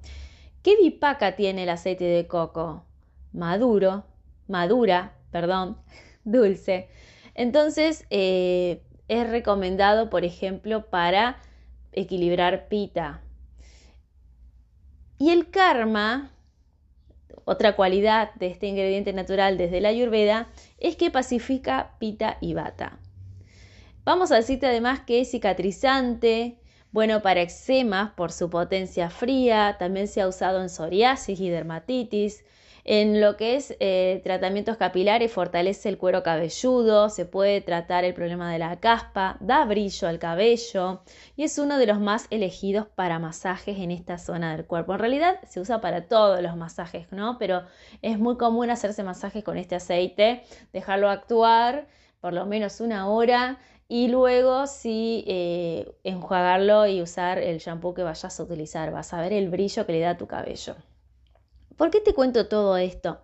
¿Qué 0.63 0.77
vipaka 0.77 1.35
tiene 1.35 1.63
el 1.63 1.69
aceite 1.69 2.05
de 2.05 2.27
coco? 2.27 2.85
Maduro, 3.33 4.05
madura, 4.47 5.17
perdón, 5.31 5.81
dulce. 6.23 6.87
Entonces, 7.37 8.05
eh, 8.09 8.81
es 9.07 9.29
recomendado, 9.29 10.09
por 10.09 10.25
ejemplo, 10.25 10.89
para 10.89 11.37
equilibrar 11.93 12.67
pita, 12.67 13.21
y 15.19 15.31
el 15.31 15.49
karma, 15.49 16.31
otra 17.43 17.75
cualidad 17.75 18.33
de 18.35 18.47
este 18.47 18.67
ingrediente 18.67 19.13
natural 19.13 19.57
desde 19.57 19.81
la 19.81 19.89
ayurveda, 19.89 20.47
es 20.77 20.95
que 20.95 21.09
pacifica 21.09 21.95
pita 21.99 22.37
y 22.39 22.53
bata. 22.53 22.99
Vamos 24.03 24.31
a 24.31 24.35
decirte 24.35 24.67
además 24.67 24.99
que 24.99 25.21
es 25.21 25.31
cicatrizante, 25.31 26.59
bueno 26.91 27.21
para 27.21 27.41
eczemas 27.41 28.11
por 28.11 28.31
su 28.31 28.49
potencia 28.49 29.09
fría, 29.09 29.77
también 29.79 30.07
se 30.07 30.21
ha 30.21 30.27
usado 30.27 30.61
en 30.61 30.69
psoriasis 30.69 31.39
y 31.39 31.49
dermatitis, 31.49 32.45
en 32.87 33.19
lo 33.19 33.35
que 33.35 33.57
es 33.57 33.75
eh, 33.81 34.21
tratamientos 34.23 34.77
capilares, 34.77 35.29
fortalece 35.31 35.89
el 35.89 35.97
cuero 35.97 36.23
cabelludo, 36.23 37.09
se 37.09 37.25
puede 37.25 37.59
tratar 37.59 38.05
el 38.05 38.13
problema 38.13 38.49
de 38.49 38.59
la 38.59 38.79
caspa, 38.79 39.35
da 39.41 39.65
brillo 39.65 40.07
al 40.07 40.19
cabello 40.19 41.01
y 41.35 41.43
es 41.43 41.59
uno 41.59 41.77
de 41.79 41.85
los 41.85 41.99
más 41.99 42.27
elegidos 42.29 42.87
para 42.87 43.19
masajes 43.19 43.77
en 43.77 43.91
esta 43.91 44.17
zona 44.17 44.55
del 44.55 44.65
cuerpo. 44.65 44.93
En 44.93 44.99
realidad 44.99 45.37
se 45.49 45.59
usa 45.59 45.81
para 45.81 46.07
todos 46.07 46.41
los 46.41 46.55
masajes, 46.55 47.11
¿no? 47.11 47.37
Pero 47.37 47.63
es 48.01 48.17
muy 48.19 48.37
común 48.37 48.69
hacerse 48.69 49.03
masajes 49.03 49.43
con 49.43 49.57
este 49.57 49.75
aceite, 49.75 50.43
dejarlo 50.71 51.09
actuar 51.09 51.87
por 52.21 52.31
lo 52.33 52.45
menos 52.45 52.79
una 52.79 53.09
hora 53.09 53.59
y 53.89 54.07
luego 54.07 54.65
sí 54.65 55.25
eh, 55.27 55.91
enjuagarlo 56.05 56.87
y 56.87 57.01
usar 57.01 57.37
el 57.37 57.57
shampoo 57.59 57.93
que 57.93 58.03
vayas 58.03 58.39
a 58.39 58.43
utilizar. 58.43 58.91
Vas 58.91 59.13
a 59.13 59.19
ver 59.19 59.33
el 59.33 59.49
brillo 59.49 59.85
que 59.85 59.91
le 59.91 59.99
da 59.99 60.11
a 60.11 60.17
tu 60.17 60.27
cabello. 60.27 60.75
¿Por 61.77 61.91
qué 61.91 62.01
te 62.01 62.13
cuento 62.13 62.47
todo 62.47 62.75
esto? 62.77 63.21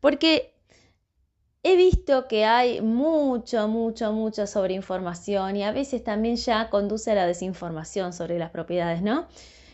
Porque 0.00 0.54
he 1.62 1.76
visto 1.76 2.28
que 2.28 2.44
hay 2.44 2.80
mucho, 2.82 3.66
mucho, 3.68 4.12
mucho 4.12 4.46
sobre 4.46 4.74
información 4.74 5.56
y 5.56 5.64
a 5.64 5.72
veces 5.72 6.04
también 6.04 6.36
ya 6.36 6.70
conduce 6.70 7.10
a 7.10 7.14
la 7.14 7.26
desinformación 7.26 8.12
sobre 8.12 8.38
las 8.38 8.50
propiedades, 8.50 9.02
¿no? 9.02 9.26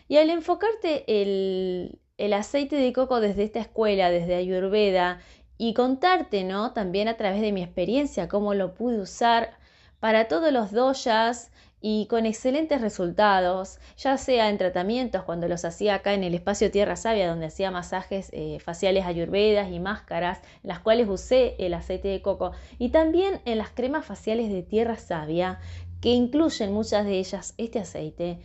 Y 0.07 0.17
al 0.17 0.29
enfocarte 0.29 1.03
el, 1.21 1.99
el 2.17 2.33
aceite 2.33 2.77
de 2.77 2.93
coco 2.93 3.19
desde 3.19 3.43
esta 3.43 3.59
escuela, 3.59 4.09
desde 4.09 4.35
Ayurveda, 4.35 5.19
y 5.57 5.73
contarte, 5.75 6.43
¿no? 6.43 6.73
También 6.73 7.07
a 7.07 7.17
través 7.17 7.41
de 7.41 7.51
mi 7.51 7.61
experiencia, 7.61 8.27
cómo 8.27 8.53
lo 8.55 8.73
pude 8.73 8.99
usar 8.99 9.57
para 9.99 10.27
todos 10.27 10.51
los 10.51 10.71
doyas, 10.71 11.51
y 11.81 12.05
con 12.05 12.25
excelentes 12.25 12.79
resultados, 12.79 13.79
ya 13.97 14.17
sea 14.17 14.49
en 14.49 14.57
tratamientos 14.57 15.23
cuando 15.23 15.47
los 15.47 15.65
hacía 15.65 15.95
acá 15.95 16.13
en 16.13 16.23
el 16.23 16.35
espacio 16.35 16.69
Tierra 16.69 16.95
Sabia, 16.95 17.27
donde 17.27 17.47
hacía 17.47 17.71
masajes 17.71 18.29
eh, 18.31 18.59
faciales 18.59 19.05
ayurvedas 19.05 19.71
y 19.71 19.79
máscaras, 19.79 20.41
las 20.61 20.79
cuales 20.79 21.09
usé 21.09 21.55
el 21.57 21.73
aceite 21.73 22.09
de 22.09 22.21
coco, 22.21 22.51
y 22.77 22.89
también 22.89 23.41
en 23.45 23.57
las 23.57 23.71
cremas 23.71 24.05
faciales 24.05 24.51
de 24.51 24.61
Tierra 24.61 24.97
Sabia, 24.97 25.59
que 26.01 26.09
incluyen 26.09 26.71
muchas 26.71 27.05
de 27.05 27.19
ellas 27.19 27.55
este 27.57 27.79
aceite. 27.79 28.39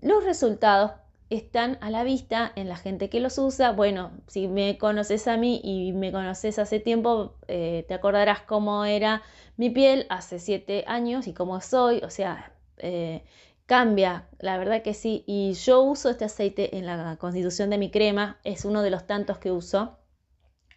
Los 0.00 0.24
resultados 0.24 0.92
están 1.30 1.78
a 1.80 1.90
la 1.90 2.02
vista 2.02 2.50
en 2.56 2.68
la 2.68 2.76
gente 2.76 3.08
que 3.08 3.20
los 3.20 3.38
usa. 3.38 3.72
Bueno, 3.72 4.10
si 4.26 4.48
me 4.48 4.78
conoces 4.78 5.28
a 5.28 5.36
mí 5.36 5.60
y 5.62 5.92
me 5.92 6.10
conoces 6.12 6.58
hace 6.58 6.80
tiempo, 6.80 7.34
eh, 7.46 7.84
te 7.86 7.94
acordarás 7.94 8.40
cómo 8.40 8.84
era 8.84 9.22
mi 9.56 9.70
piel 9.70 10.06
hace 10.08 10.38
siete 10.40 10.84
años 10.88 11.28
y 11.28 11.32
cómo 11.32 11.60
soy. 11.60 12.00
O 12.04 12.10
sea, 12.10 12.52
eh, 12.82 13.22
cambia, 13.66 14.28
la 14.38 14.58
verdad 14.58 14.82
que 14.82 14.94
sí. 14.94 15.24
Y 15.26 15.52
yo 15.54 15.82
uso 15.82 16.10
este 16.10 16.24
aceite 16.24 16.76
en 16.76 16.86
la 16.86 17.16
constitución 17.18 17.70
de 17.70 17.78
mi 17.78 17.90
crema, 17.90 18.38
es 18.44 18.64
uno 18.64 18.82
de 18.82 18.90
los 18.90 19.06
tantos 19.06 19.38
que 19.38 19.52
uso. 19.52 19.96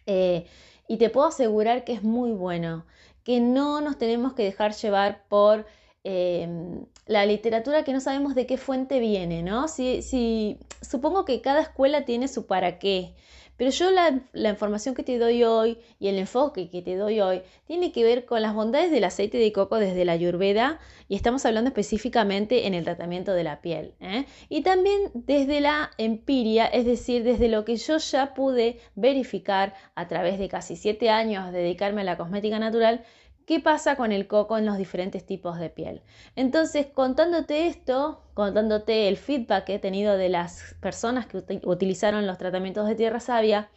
Eh, 0.06 0.46
y 0.86 0.98
te 0.98 1.10
puedo 1.10 1.26
asegurar 1.26 1.84
que 1.84 1.92
es 1.92 2.02
muy 2.02 2.32
bueno, 2.32 2.84
que 3.24 3.40
no 3.40 3.80
nos 3.80 3.98
tenemos 3.98 4.34
que 4.34 4.44
dejar 4.44 4.74
llevar 4.74 5.24
por 5.28 5.66
em, 6.04 6.84
la 7.06 7.24
literatura 7.26 7.84
que 7.84 7.92
no 7.92 8.00
sabemos 8.00 8.34
de 8.34 8.46
qué 8.46 8.58
fuente 8.58 9.00
viene, 9.00 9.42
¿no? 9.42 9.68
Si, 9.68 10.02
si, 10.02 10.58
supongo 10.82 11.24
que 11.24 11.40
cada 11.40 11.62
escuela 11.62 12.04
tiene 12.04 12.28
su 12.28 12.46
para 12.46 12.78
qué. 12.78 13.14
Pero 13.56 13.70
yo 13.70 13.90
la, 13.90 14.50
información 14.50 14.94
que 14.94 15.02
te 15.02 15.18
doy 15.18 15.44
hoy 15.44 15.78
y 16.00 16.08
el 16.08 16.18
enfoque 16.18 16.68
que 16.68 16.82
te 16.82 16.96
doy 16.96 17.20
hoy 17.20 17.42
tiene 17.66 17.92
que 17.92 18.02
ver 18.02 18.24
con 18.24 18.42
las 18.42 18.54
bondades 18.54 18.90
del 18.90 19.04
aceite 19.04 19.38
de 19.38 19.52
coco 19.52 19.78
desde 19.78 20.04
la 20.04 20.12
ayurveda 20.12 20.80
y 21.08 21.16
estamos 21.16 21.46
hablando 21.46 21.68
específicamente 21.68 22.66
en 22.66 22.74
el 22.74 22.84
tratamiento 22.84 23.32
de 23.32 23.44
la 23.44 23.60
piel. 23.60 23.94
¿eh? 24.00 24.26
Y 24.48 24.62
también 24.62 25.10
desde 25.14 25.60
la 25.60 25.90
empiria, 25.98 26.66
es 26.66 26.84
decir, 26.84 27.22
desde 27.22 27.48
lo 27.48 27.64
que 27.64 27.76
yo 27.76 27.98
ya 27.98 28.34
pude 28.34 28.80
verificar 28.96 29.74
a 29.94 30.08
través 30.08 30.38
de 30.38 30.48
casi 30.48 30.76
siete 30.76 31.10
años 31.10 31.52
de 31.52 31.58
dedicarme 31.58 32.00
a 32.00 32.04
la 32.04 32.16
cosmética 32.16 32.58
natural 32.58 33.04
qué 33.46 33.60
pasa 33.60 33.96
con 33.96 34.12
el 34.12 34.26
coco 34.26 34.58
en 34.58 34.66
los 34.66 34.78
diferentes 34.78 35.24
tipos 35.24 35.58
de 35.58 35.70
piel. 35.70 36.02
Entonces, 36.36 36.86
contándote 36.86 37.66
esto, 37.66 38.22
contándote 38.34 39.08
el 39.08 39.16
feedback 39.16 39.64
que 39.64 39.74
he 39.74 39.78
tenido 39.78 40.16
de 40.16 40.28
las 40.28 40.76
personas 40.80 41.26
que 41.26 41.42
utilizaron 41.64 42.26
los 42.26 42.38
tratamientos 42.38 42.86
de 42.88 42.94
tierra 42.94 43.20
sabia 43.20 43.68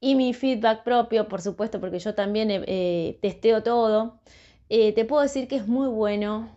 y 0.00 0.14
mi 0.16 0.34
feedback 0.34 0.82
propio, 0.82 1.28
por 1.28 1.40
supuesto, 1.40 1.80
porque 1.80 1.98
yo 1.98 2.14
también 2.14 2.48
eh, 2.50 3.18
testeo 3.22 3.62
todo, 3.62 4.18
eh, 4.68 4.92
te 4.92 5.04
puedo 5.04 5.22
decir 5.22 5.46
que 5.48 5.56
es 5.56 5.68
muy 5.68 5.88
bueno, 5.88 6.50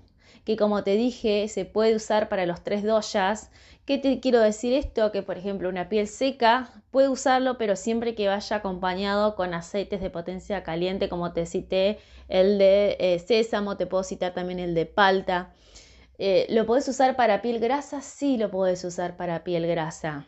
que 0.46 0.56
como 0.56 0.84
te 0.84 0.96
dije, 0.96 1.48
se 1.48 1.66
puede 1.66 1.96
usar 1.96 2.30
para 2.30 2.46
los 2.46 2.64
tres 2.64 2.84
doyas. 2.84 3.50
¿Qué 3.86 3.98
te 3.98 4.20
quiero 4.20 4.40
decir 4.40 4.74
esto? 4.74 5.12
Que 5.12 5.24
por 5.24 5.38
ejemplo 5.38 5.70
una 5.70 5.90
piel 5.90 6.08
seca 6.08 6.72
puede 6.92 7.10
usarlo, 7.10 7.58
pero 7.58 7.76
siempre 7.76 8.16
que 8.16 8.28
vaya 8.28 8.58
acompañado 8.58 9.36
con 9.36 9.54
aceites 9.54 10.02
de 10.02 10.10
potencia 10.10 10.64
caliente, 10.64 11.10
como 11.10 11.34
te 11.34 11.46
cité, 11.48 11.98
el 12.30 12.60
de 12.60 12.96
eh, 13.00 13.20
sésamo, 13.20 13.76
te 13.76 13.88
puedo 13.88 14.04
citar 14.04 14.34
también 14.34 14.60
el 14.60 14.76
de 14.76 14.86
palta. 14.86 15.52
Eh, 16.20 16.46
¿Lo 16.50 16.66
puedes 16.66 16.88
usar 16.88 17.16
para 17.16 17.42
piel 17.42 17.60
grasa? 17.60 18.02
Sí, 18.02 18.38
lo 18.38 18.50
puedes 18.52 18.84
usar 18.84 19.18
para 19.18 19.44
piel 19.44 19.68
grasa. 19.68 20.28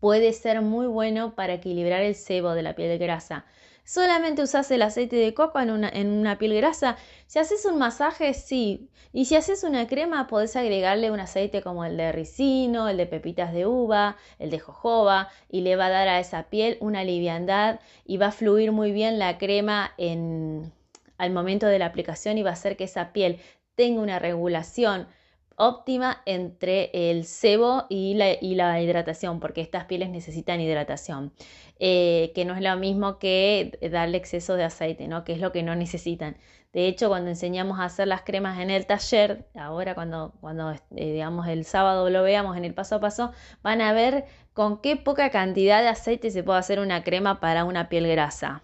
Puede 0.00 0.32
ser 0.32 0.62
muy 0.62 0.86
bueno 0.88 1.36
para 1.36 1.54
equilibrar 1.54 2.02
el 2.02 2.16
sebo 2.16 2.54
de 2.54 2.62
la 2.62 2.74
piel 2.74 2.98
grasa. 2.98 3.46
Solamente 3.84 4.42
usas 4.42 4.70
el 4.70 4.82
aceite 4.82 5.16
de 5.16 5.34
coco 5.34 5.58
en 5.58 5.70
una, 5.70 5.88
en 5.88 6.10
una, 6.10 6.38
piel 6.38 6.54
grasa. 6.54 6.96
Si 7.26 7.38
haces 7.38 7.64
un 7.64 7.78
masaje, 7.78 8.32
sí. 8.32 8.88
Y 9.12 9.24
si 9.24 9.34
haces 9.36 9.64
una 9.64 9.86
crema, 9.86 10.28
podés 10.28 10.54
agregarle 10.56 11.10
un 11.10 11.20
aceite 11.20 11.62
como 11.62 11.84
el 11.84 11.96
de 11.96 12.12
ricino, 12.12 12.88
el 12.88 12.96
de 12.96 13.06
pepitas 13.06 13.52
de 13.52 13.66
uva, 13.66 14.16
el 14.38 14.50
de 14.50 14.60
jojoba, 14.60 15.28
y 15.50 15.62
le 15.62 15.76
va 15.76 15.86
a 15.86 15.90
dar 15.90 16.08
a 16.08 16.20
esa 16.20 16.44
piel 16.44 16.78
una 16.80 17.04
liviandad 17.04 17.80
y 18.04 18.16
va 18.18 18.26
a 18.28 18.32
fluir 18.32 18.72
muy 18.72 18.92
bien 18.92 19.18
la 19.18 19.36
crema 19.38 19.92
en, 19.98 20.72
al 21.18 21.30
momento 21.32 21.66
de 21.66 21.78
la 21.78 21.86
aplicación 21.86 22.38
y 22.38 22.42
va 22.42 22.50
a 22.50 22.54
hacer 22.54 22.76
que 22.76 22.84
esa 22.84 23.12
piel 23.12 23.40
tenga 23.74 24.00
una 24.00 24.18
regulación 24.18 25.08
óptima 25.56 26.22
entre 26.26 26.90
el 26.92 27.24
sebo 27.24 27.86
y 27.88 28.14
la, 28.14 28.32
y 28.40 28.54
la, 28.54 28.80
hidratación, 28.80 29.40
porque 29.40 29.60
estas 29.60 29.84
pieles 29.84 30.10
necesitan 30.10 30.60
hidratación, 30.60 31.32
eh, 31.78 32.32
que 32.34 32.44
no 32.44 32.54
es 32.54 32.62
lo 32.62 32.76
mismo 32.76 33.18
que 33.18 33.78
darle 33.90 34.18
exceso 34.18 34.54
de 34.54 34.64
aceite, 34.64 35.08
¿no? 35.08 35.24
que 35.24 35.32
es 35.32 35.40
lo 35.40 35.52
que 35.52 35.62
no 35.62 35.74
necesitan. 35.74 36.36
De 36.72 36.86
hecho, 36.88 37.08
cuando 37.08 37.30
enseñamos 37.30 37.80
a 37.80 37.84
hacer 37.84 38.08
las 38.08 38.22
cremas 38.22 38.58
en 38.58 38.70
el 38.70 38.86
taller, 38.86 39.46
ahora 39.54 39.94
cuando, 39.94 40.32
cuando 40.40 40.72
eh, 40.72 41.12
digamos 41.12 41.46
el 41.48 41.64
sábado 41.66 42.08
lo 42.08 42.22
veamos 42.22 42.56
en 42.56 42.64
el 42.64 42.72
paso 42.72 42.96
a 42.96 43.00
paso, 43.00 43.32
van 43.62 43.82
a 43.82 43.92
ver 43.92 44.24
con 44.54 44.80
qué 44.80 44.96
poca 44.96 45.30
cantidad 45.30 45.82
de 45.82 45.88
aceite 45.88 46.30
se 46.30 46.42
puede 46.42 46.58
hacer 46.58 46.80
una 46.80 47.04
crema 47.04 47.40
para 47.40 47.64
una 47.64 47.88
piel 47.88 48.08
grasa 48.08 48.62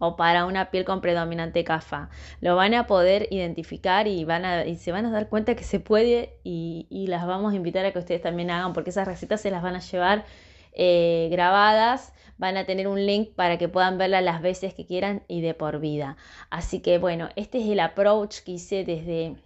o 0.00 0.16
para 0.16 0.46
una 0.46 0.70
piel 0.70 0.84
con 0.84 1.00
predominante 1.00 1.62
CAFA. 1.62 2.08
Lo 2.40 2.56
van 2.56 2.74
a 2.74 2.86
poder 2.86 3.28
identificar 3.30 4.08
y, 4.08 4.24
van 4.24 4.44
a, 4.44 4.64
y 4.64 4.76
se 4.76 4.90
van 4.90 5.06
a 5.06 5.10
dar 5.10 5.28
cuenta 5.28 5.54
que 5.54 5.62
se 5.62 5.78
puede 5.78 6.38
y, 6.42 6.86
las 7.06 7.26
vamos 7.26 7.52
a 7.52 7.56
invitar 7.56 7.84
a 7.84 7.92
que 7.92 7.98
ustedes 7.98 8.22
también 8.22 8.50
hagan 8.50 8.72
porque 8.72 8.90
esas 8.90 9.06
recetas 9.06 9.40
se 9.40 9.50
las 9.50 9.62
van 9.62 9.76
a 9.76 9.80
llevar 9.80 10.24
eh, 10.72 11.28
grabadas, 11.30 12.12
van 12.38 12.56
a 12.56 12.64
tener 12.64 12.88
un 12.88 13.04
link 13.04 13.30
para 13.34 13.58
que 13.58 13.68
puedan 13.68 13.98
verlas 13.98 14.22
las 14.22 14.40
veces 14.40 14.74
que 14.74 14.86
quieran 14.86 15.22
y 15.28 15.42
de 15.42 15.54
por 15.54 15.80
vida. 15.80 16.16
Así 16.50 16.80
que 16.80 16.98
bueno, 16.98 17.28
este 17.36 17.58
es 17.58 17.66
el 17.68 17.80
approach 17.80 18.40
que 18.40 18.52
hice 18.52 18.84
desde, 18.84 19.36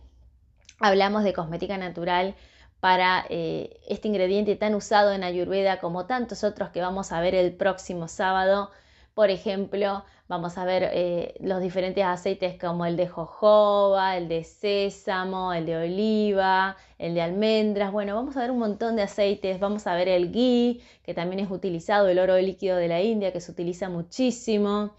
hablamos 0.78 1.24
de 1.24 1.32
cosmética 1.32 1.78
natural 1.78 2.34
para 2.78 3.24
eh, 3.30 3.80
este 3.88 4.08
ingrediente 4.08 4.56
tan 4.56 4.74
usado 4.74 5.12
en 5.12 5.24
Ayurveda 5.24 5.80
como 5.80 6.06
tantos 6.06 6.44
otros 6.44 6.68
que 6.68 6.82
vamos 6.82 7.12
a 7.12 7.20
ver 7.20 7.34
el 7.34 7.54
próximo 7.54 8.08
sábado 8.08 8.70
Por 9.14 9.30
ejemplo, 9.30 10.04
vamos 10.28 10.56
a 10.58 10.64
ver 10.64 10.90
eh, 10.92 11.34
los 11.40 11.60
diferentes 11.60 12.04
aceites 12.04 12.58
como 12.58 12.86
el 12.86 12.96
de 12.96 13.08
jojoba, 13.08 14.16
el 14.16 14.28
de 14.28 14.44
sésamo, 14.44 15.52
el 15.52 15.66
de 15.66 15.76
oliva, 15.76 16.76
el 16.98 17.14
de 17.14 17.22
almendras. 17.22 17.92
Bueno, 17.92 18.14
vamos 18.14 18.36
a 18.36 18.40
ver 18.40 18.50
un 18.50 18.58
montón 18.58 18.96
de 18.96 19.02
aceites. 19.02 19.60
Vamos 19.60 19.86
a 19.86 19.94
ver 19.94 20.08
el 20.08 20.32
ghee, 20.32 20.80
que 21.02 21.14
también 21.14 21.40
es 21.40 21.50
utilizado, 21.50 22.08
el 22.08 22.18
oro 22.18 22.38
líquido 22.38 22.76
de 22.76 22.88
la 22.88 23.02
India, 23.02 23.32
que 23.32 23.40
se 23.40 23.52
utiliza 23.52 23.88
muchísimo. 23.88 24.90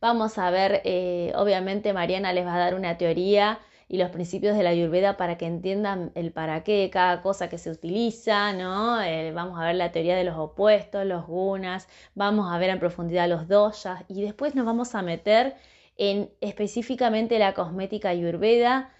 Vamos 0.00 0.36
a 0.38 0.50
ver, 0.50 0.82
eh, 0.84 1.32
obviamente 1.36 1.92
Mariana 1.92 2.32
les 2.32 2.44
va 2.44 2.56
a 2.56 2.58
dar 2.58 2.74
una 2.74 2.98
teoría 2.98 3.60
y 3.92 3.98
los 3.98 4.08
principios 4.08 4.56
de 4.56 4.62
la 4.62 4.70
ayurveda 4.70 5.18
para 5.18 5.36
que 5.36 5.44
entiendan 5.44 6.12
el 6.14 6.32
para 6.32 6.64
qué 6.64 6.78
de 6.80 6.90
cada 6.90 7.20
cosa 7.20 7.50
que 7.50 7.58
se 7.58 7.70
utiliza, 7.70 8.54
¿no? 8.54 9.02
Eh, 9.02 9.32
vamos 9.32 9.60
a 9.60 9.66
ver 9.66 9.74
la 9.74 9.92
teoría 9.92 10.16
de 10.16 10.24
los 10.24 10.38
opuestos, 10.38 11.04
los 11.04 11.26
gunas, 11.26 11.88
vamos 12.14 12.50
a 12.50 12.56
ver 12.56 12.70
en 12.70 12.78
profundidad 12.78 13.28
los 13.28 13.48
doshas 13.48 14.02
y 14.08 14.22
después 14.22 14.54
nos 14.54 14.64
vamos 14.64 14.94
a 14.94 15.02
meter 15.02 15.56
en 15.98 16.30
específicamente 16.40 17.38
la 17.38 17.52
cosmética 17.52 18.08
ayurveda 18.08 18.90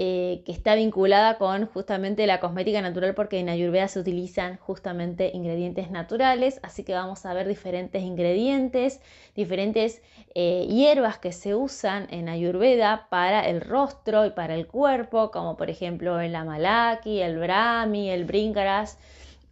eh, 0.00 0.42
que 0.46 0.52
está 0.52 0.76
vinculada 0.76 1.38
con 1.38 1.66
justamente 1.66 2.24
la 2.28 2.38
cosmética 2.38 2.80
natural 2.80 3.16
porque 3.16 3.40
en 3.40 3.48
Ayurveda 3.48 3.88
se 3.88 3.98
utilizan 3.98 4.56
justamente 4.58 5.32
ingredientes 5.34 5.90
naturales, 5.90 6.60
así 6.62 6.84
que 6.84 6.94
vamos 6.94 7.26
a 7.26 7.34
ver 7.34 7.48
diferentes 7.48 8.00
ingredientes, 8.04 9.00
diferentes 9.34 10.00
eh, 10.36 10.68
hierbas 10.70 11.18
que 11.18 11.32
se 11.32 11.56
usan 11.56 12.06
en 12.12 12.28
Ayurveda 12.28 13.08
para 13.10 13.48
el 13.48 13.60
rostro 13.60 14.24
y 14.24 14.30
para 14.30 14.54
el 14.54 14.68
cuerpo, 14.68 15.32
como 15.32 15.56
por 15.56 15.68
ejemplo 15.68 16.20
el 16.20 16.36
amalaki, 16.36 17.20
el 17.20 17.36
brahmi, 17.36 18.08
el 18.08 18.24
bringaras, 18.24 18.98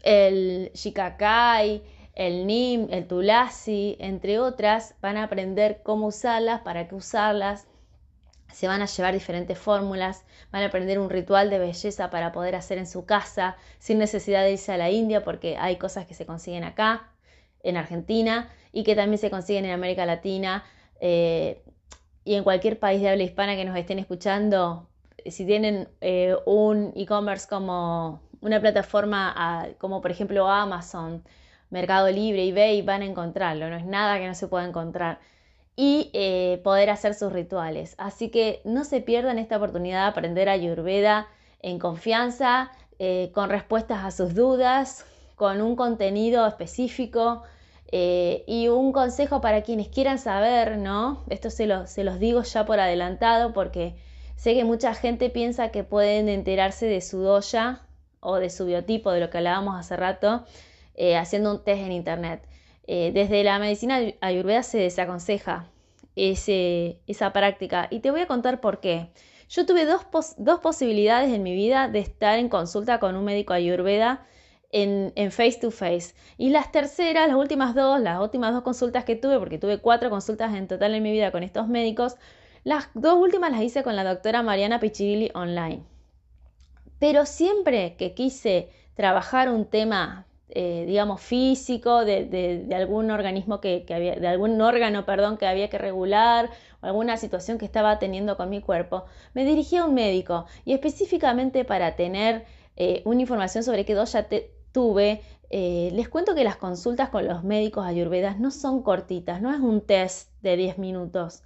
el 0.05 0.71
shikakai, 0.75 1.83
el 2.15 2.47
nim, 2.47 2.87
el 2.93 3.09
tulasi, 3.09 3.97
entre 3.99 4.39
otras, 4.39 4.95
van 5.03 5.17
a 5.17 5.25
aprender 5.25 5.81
cómo 5.83 6.07
usarlas, 6.07 6.61
para 6.61 6.87
qué 6.87 6.95
usarlas, 6.95 7.67
se 8.57 8.69
van 8.69 8.81
a 8.81 8.87
llevar 8.87 9.13
diferentes 9.13 9.59
fórmulas, 9.59 10.25
van 10.51 10.63
a 10.63 10.69
aprender 10.69 10.99
un 10.99 11.11
ritual 11.11 11.51
de 11.51 11.59
belleza 11.59 12.09
para 12.09 12.33
poder 12.33 12.55
hacer 12.55 12.79
en 12.79 12.87
su 12.87 13.05
casa 13.05 13.59
sin 13.79 13.99
necesidad 13.99 14.45
de 14.45 14.53
irse 14.53 14.73
a 14.73 14.79
la 14.79 14.89
India 14.89 15.23
porque 15.23 15.59
hay 15.59 15.77
cosas 15.77 16.07
que 16.07 16.15
se 16.15 16.25
consiguen 16.25 16.65
acá, 16.65 17.11
en 17.63 17.77
Argentina, 17.77 18.49
y 18.73 18.83
que 18.83 18.97
también 18.97 19.19
se 19.19 19.29
consiguen 19.29 19.67
en 19.67 19.73
América 19.73 20.07
Latina 20.07 20.65
eh, 21.03 21.63
y 22.25 22.33
en 22.33 22.45
cualquier 22.45 22.79
país 22.79 23.03
de 23.03 23.11
habla 23.11 23.25
hispana 23.25 23.57
que 23.57 23.67
nos 23.67 23.77
estén 23.77 23.99
escuchando. 23.99 24.89
Si 25.27 25.45
tienen 25.45 25.89
eh, 26.01 26.35
un 26.47 26.95
e-commerce 26.97 27.47
como 27.47 28.23
una 28.41 28.59
plataforma 28.59 29.69
como 29.77 30.01
por 30.01 30.11
ejemplo 30.11 30.49
Amazon, 30.49 31.23
Mercado 31.69 32.11
Libre, 32.11 32.49
eBay, 32.49 32.81
van 32.81 33.03
a 33.03 33.05
encontrarlo, 33.05 33.69
no 33.69 33.77
es 33.77 33.85
nada 33.85 34.19
que 34.19 34.27
no 34.27 34.35
se 34.35 34.49
pueda 34.49 34.65
encontrar 34.65 35.19
y 35.77 36.11
eh, 36.15 36.61
poder 36.65 36.89
hacer 36.89 37.15
sus 37.15 37.33
rituales. 37.33 37.95
Así 37.99 38.31
que 38.31 38.63
no 38.65 38.85
se 38.85 39.03
pierdan 39.03 39.39
esta 39.39 39.59
oportunidad 39.59 40.05
de 40.05 40.09
aprender 40.09 40.49
Ayurveda 40.49 41.29
en 41.61 41.79
confianza, 41.79 42.73
eh, 42.99 43.31
con 43.35 43.51
respuestas 43.51 44.03
a 44.05 44.11
sus 44.11 44.35
dudas, 44.35 45.05
con 45.35 45.61
un 45.61 45.77
contenido 45.77 46.47
específico 46.47 47.43
eh, 47.93 48.43
y 48.47 48.69
un 48.69 48.93
consejo 48.93 49.43
para 49.43 49.63
quienes 49.63 49.89
quieran 49.89 50.19
saber, 50.19 50.79
¿no? 50.79 51.23
Esto 51.29 51.51
se, 51.51 51.69
se 51.87 52.05
los 52.05 52.19
digo 52.19 52.43
ya 52.43 52.65
por 52.65 52.81
adelantado 52.81 53.53
porque 53.53 53.97
sé 54.35 54.55
que 54.55 54.65
mucha 54.65 54.95
gente 54.95 55.29
piensa 55.29 55.71
que 55.71 55.85
pueden 55.85 56.31
enterarse 56.31 56.87
de 56.87 57.03
su 57.03 57.21
doya 57.21 57.83
o 58.21 58.37
de 58.37 58.49
su 58.49 58.65
biotipo, 58.65 59.13
de 59.13 59.21
lo 59.21 59.29
que 59.29 59.39
hablábamos 59.39 59.79
hace 59.79 59.95
rato, 59.97 60.45
haciendo 61.19 61.53
un 61.53 61.63
test 61.63 61.83
en 61.83 61.93
internet. 61.93 62.43
Eh, 62.87 63.11
desde 63.13 63.43
la 63.43 63.59
medicina 63.59 64.01
ayurveda 64.21 64.63
se 64.63 64.79
desaconseja 64.79 65.69
esa 66.15 67.33
práctica 67.33 67.89
y 67.91 68.01
te 68.01 68.11
voy 68.11 68.21
a 68.21 68.27
contar 68.27 68.61
por 68.61 68.81
qué. 68.81 69.11
Yo 69.49 69.65
tuve 69.65 69.85
dos, 69.85 70.05
posibilidades 70.61 71.33
en 71.33 71.43
mi 71.43 71.55
vida 71.55 71.89
de 71.89 72.01
estar 72.01 72.39
en 72.39 72.49
consulta 72.49 72.99
con 72.99 73.17
un 73.17 73.25
médico 73.25 73.53
ayurveda 73.53 74.27
en, 74.73 75.13
face 75.31 75.59
to 75.61 75.71
face. 75.71 76.15
Y 76.37 76.51
las 76.51 76.73
terceras, 76.73 77.29
las 77.29 77.37
últimas 77.37 77.75
dos, 77.75 78.01
las 78.01 78.21
últimas 78.21 78.53
dos 78.53 78.63
consultas 78.63 79.05
que 79.05 79.15
tuve, 79.15 79.39
porque 79.39 79.59
tuve 79.59 79.79
cuatro 79.79 80.11
consultas 80.11 80.55
en 80.55 80.67
total 80.67 80.95
en 80.95 81.03
mi 81.03 81.13
vida 81.13 81.31
con 81.31 81.43
estos 81.43 81.69
médicos, 81.69 82.17
las 82.65 82.89
dos 82.95 83.15
últimas 83.15 83.53
las 83.53 83.63
hice 83.63 83.85
con 83.85 83.95
la 83.95 84.03
doctora 84.03 84.43
Mariana 84.43 84.81
Pichirilli 84.81 85.31
online. 85.35 85.85
Pero 86.99 87.27
siempre 87.27 87.95
que 87.97 88.15
quise 88.15 88.71
trabajar 88.95 89.51
un 89.51 89.67
tema 89.67 90.26
eh, 90.49 90.85
digamos, 90.87 91.21
físico 91.21 92.05
de, 92.05 92.69
algún 92.75 93.11
organismo 93.11 93.61
que, 93.61 93.85
había, 93.93 94.15
de 94.15 94.29
algún 94.29 94.61
órgano, 94.61 95.05
perdón, 95.05 95.39
que 95.39 95.47
había 95.47 95.69
que 95.69 95.79
regular 95.79 96.51
o 96.83 96.87
alguna 96.87 97.17
situación 97.17 97.59
que 97.59 97.65
estaba 97.65 97.99
teniendo 97.99 98.37
con 98.37 98.49
mi 98.49 98.61
cuerpo, 98.61 99.07
me 99.35 99.45
dirigí 99.45 99.77
a 99.77 99.85
un 99.85 99.95
médico 99.95 100.47
y 100.65 100.73
específicamente 100.73 101.65
para 101.65 101.97
tener 101.97 102.47
eh, 102.77 103.03
una 103.05 103.21
información 103.23 103.65
sobre 103.65 103.85
qué 103.85 103.95
doya 103.95 104.29
tuve, 104.71 105.23
eh, 105.51 105.91
les 105.95 106.09
cuento 106.09 106.35
que 106.35 106.45
las 106.45 106.57
consultas 106.57 107.09
con 107.09 107.27
los 107.27 107.43
médicos 107.43 107.85
ayurvedas 107.85 108.39
no 108.39 108.51
son 108.51 108.83
cortitas, 108.83 109.41
no 109.41 109.53
es 109.53 109.61
un 109.61 109.81
test 109.81 110.31
de 110.43 110.57
10 110.57 110.79
minutos, 110.79 111.43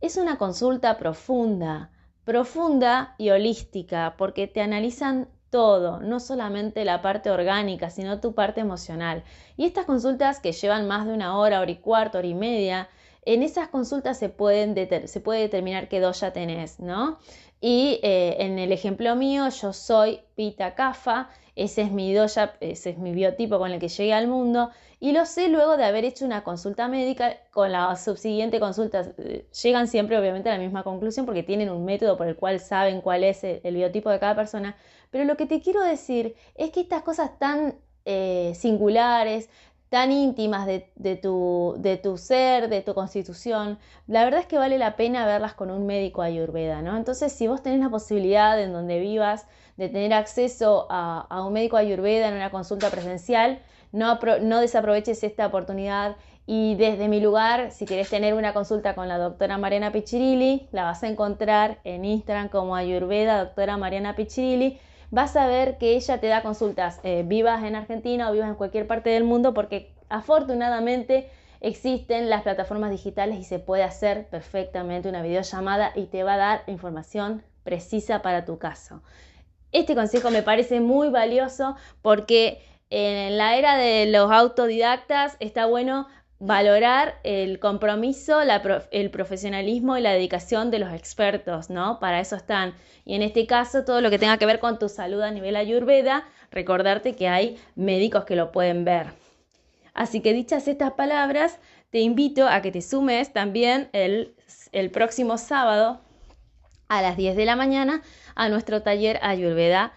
es 0.00 0.16
una 0.16 0.36
consulta 0.36 0.98
profunda, 0.98 1.90
profunda 2.24 3.14
y 3.18 3.30
holística, 3.30 4.14
porque 4.16 4.48
te 4.48 4.60
analizan 4.60 5.28
todo, 5.52 6.00
no 6.00 6.18
solamente 6.18 6.84
la 6.84 7.02
parte 7.02 7.30
orgánica, 7.30 7.90
sino 7.90 8.20
tu 8.20 8.34
parte 8.34 8.60
emocional. 8.60 9.22
Y 9.56 9.66
estas 9.66 9.84
consultas 9.86 10.40
que 10.40 10.50
llevan 10.50 10.88
más 10.88 11.06
de 11.06 11.12
una 11.12 11.38
hora, 11.38 11.60
hora 11.60 11.70
y 11.70 11.76
cuarto, 11.76 12.18
hora 12.18 12.26
y 12.26 12.34
media, 12.34 12.88
en 13.24 13.42
esas 13.42 13.68
consultas 13.68 14.18
se, 14.18 14.30
pueden 14.30 14.74
se 15.06 15.20
puede 15.20 15.42
determinar 15.42 15.88
qué 15.88 16.00
doya 16.00 16.32
tenés, 16.32 16.80
¿no? 16.80 17.18
Y 17.60 18.00
eh, 18.02 18.38
en 18.40 18.58
el 18.58 18.72
ejemplo 18.72 19.14
mío, 19.14 19.48
yo 19.50 19.72
soy 19.72 20.20
Pita 20.34 20.74
Kafa, 20.74 21.28
ese 21.54 21.82
es 21.82 21.92
mi 21.92 22.12
doya, 22.14 22.54
ese 22.60 22.90
es 22.90 22.98
mi 22.98 23.12
biotipo 23.12 23.58
con 23.58 23.70
el 23.70 23.78
que 23.78 23.88
llegué 23.88 24.14
al 24.14 24.26
mundo, 24.26 24.70
y 24.98 25.12
lo 25.12 25.26
sé 25.26 25.48
luego 25.48 25.76
de 25.76 25.84
haber 25.84 26.04
hecho 26.04 26.24
una 26.24 26.42
consulta 26.44 26.88
médica 26.88 27.36
con 27.50 27.70
la 27.70 27.94
subsiguiente 27.96 28.58
consulta. 28.58 29.02
Llegan 29.62 29.86
siempre 29.86 30.18
obviamente 30.18 30.48
a 30.48 30.54
la 30.54 30.58
misma 30.58 30.82
conclusión 30.82 31.26
porque 31.26 31.42
tienen 31.42 31.70
un 31.70 31.84
método 31.84 32.16
por 32.16 32.26
el 32.26 32.36
cual 32.36 32.58
saben 32.58 33.00
cuál 33.00 33.22
es 33.22 33.44
el 33.44 33.74
biotipo 33.74 34.10
de 34.10 34.18
cada 34.18 34.34
persona, 34.34 34.76
pero 35.12 35.24
lo 35.24 35.36
que 35.36 35.46
te 35.46 35.60
quiero 35.60 35.82
decir 35.82 36.34
es 36.56 36.70
que 36.70 36.80
estas 36.80 37.02
cosas 37.02 37.38
tan 37.38 37.74
eh, 38.06 38.54
singulares, 38.56 39.48
tan 39.90 40.10
íntimas 40.10 40.66
de, 40.66 40.80
tu, 41.20 41.74
de, 41.78 41.98
tu, 41.98 42.16
ser, 42.16 42.70
de 42.70 42.80
tu 42.80 42.94
constitución, 42.94 43.78
la 44.06 44.24
verdad 44.24 44.40
es 44.40 44.46
que 44.46 44.56
vale 44.56 44.78
la 44.78 44.96
pena 44.96 45.26
verlas 45.26 45.52
con 45.52 45.70
un 45.70 45.84
médico 45.84 46.22
ayurveda. 46.22 46.78
Entonces, 46.78 47.30
si 47.30 47.46
vos 47.46 47.62
tenés 47.62 47.80
la 47.80 47.90
posibilidad 47.90 48.58
en 48.58 48.72
donde 48.72 49.00
vivas 49.00 49.46
de 49.76 49.90
tener 49.90 50.14
acceso 50.14 50.86
a, 50.88 51.44
un 51.46 51.52
médico 51.52 51.76
ayurveda 51.76 52.28
en 52.28 52.34
una 52.34 52.50
consulta 52.50 52.88
presencial, 52.88 53.60
no, 53.92 54.18
no 54.40 54.60
desaproveches 54.60 55.22
esta 55.24 55.46
oportunidad 55.46 56.16
y 56.46 56.74
desde 56.76 57.06
mi 57.08 57.20
lugar, 57.20 57.70
si 57.70 57.84
querés 57.84 58.08
tener 58.08 58.32
una 58.32 58.54
consulta 58.54 58.94
con 58.94 59.08
la 59.08 59.18
doctora 59.18 59.58
Mariana 59.58 59.92
Pichirilli, 59.92 60.68
la 60.72 60.84
vas 60.84 61.02
a 61.02 61.08
encontrar 61.08 61.80
en 61.84 62.06
Instagram 62.06 62.48
como 62.48 62.76
Ayurveda, 62.76 63.44
doctora 63.44 63.76
Mariana 63.76 64.16
Pichirilli 64.16 64.80
vas 65.12 65.36
a 65.36 65.46
ver 65.46 65.76
que 65.76 65.94
ella 65.94 66.18
te 66.18 66.26
da 66.26 66.42
consultas 66.42 66.98
eh, 67.04 67.22
vivas 67.24 67.62
en 67.64 67.76
Argentina 67.76 68.28
o 68.28 68.32
vivas 68.32 68.48
en 68.48 68.54
cualquier 68.54 68.86
parte 68.86 69.10
del 69.10 69.24
mundo 69.24 69.52
porque 69.52 69.92
afortunadamente 70.08 71.30
existen 71.60 72.30
las 72.30 72.42
plataformas 72.42 72.90
digitales 72.90 73.38
y 73.38 73.44
se 73.44 73.58
puede 73.58 73.82
hacer 73.84 74.26
perfectamente 74.28 75.10
una 75.10 75.22
videollamada 75.22 75.92
y 75.94 76.06
te 76.06 76.24
va 76.24 76.34
a 76.34 76.38
dar 76.38 76.62
información 76.66 77.44
precisa 77.62 78.22
para 78.22 78.46
tu 78.46 78.58
caso. 78.58 79.02
Este 79.70 79.94
consejo 79.94 80.30
me 80.30 80.42
parece 80.42 80.80
muy 80.80 81.10
valioso 81.10 81.76
porque 82.00 82.64
en 82.88 83.36
la 83.36 83.56
era 83.56 83.76
de 83.76 84.06
los 84.06 84.30
autodidactas 84.30 85.36
está 85.40 85.66
bueno 85.66 86.08
valorar 86.44 87.20
el 87.22 87.60
compromiso, 87.60 88.40
el 88.90 89.10
profesionalismo 89.12 89.96
y 89.96 90.00
la 90.00 90.12
dedicación 90.12 90.72
de 90.72 90.80
los 90.80 90.92
expertos, 90.92 91.70
¿no? 91.70 92.00
Para 92.00 92.18
eso 92.18 92.34
están. 92.34 92.74
Y 93.04 93.14
en 93.14 93.22
este 93.22 93.46
caso, 93.46 93.84
todo 93.84 94.00
lo 94.00 94.10
que 94.10 94.18
tenga 94.18 94.38
que 94.38 94.46
ver 94.46 94.58
con 94.58 94.76
tu 94.76 94.88
salud 94.88 95.20
a 95.20 95.30
nivel 95.30 95.54
ayurveda, 95.54 96.26
recordarte 96.50 97.14
que 97.14 97.28
hay 97.28 97.58
médicos 97.76 98.24
que 98.24 98.34
lo 98.34 98.50
pueden 98.50 98.84
ver. 98.84 99.06
Así 99.94 100.20
que 100.20 100.32
dichas 100.32 100.66
estas 100.66 100.94
palabras, 100.94 101.60
te 101.90 102.00
invito 102.00 102.48
a 102.48 102.60
que 102.60 102.72
te 102.72 102.82
sumes 102.82 103.32
también 103.32 103.88
el, 103.92 104.34
el 104.72 104.90
próximo 104.90 105.38
sábado 105.38 106.00
a 106.88 107.02
las 107.02 107.16
10 107.16 107.36
de 107.36 107.44
la 107.44 107.54
mañana 107.54 108.02
a 108.34 108.48
nuestro 108.48 108.82
taller 108.82 109.20
Ayurveda 109.22 109.92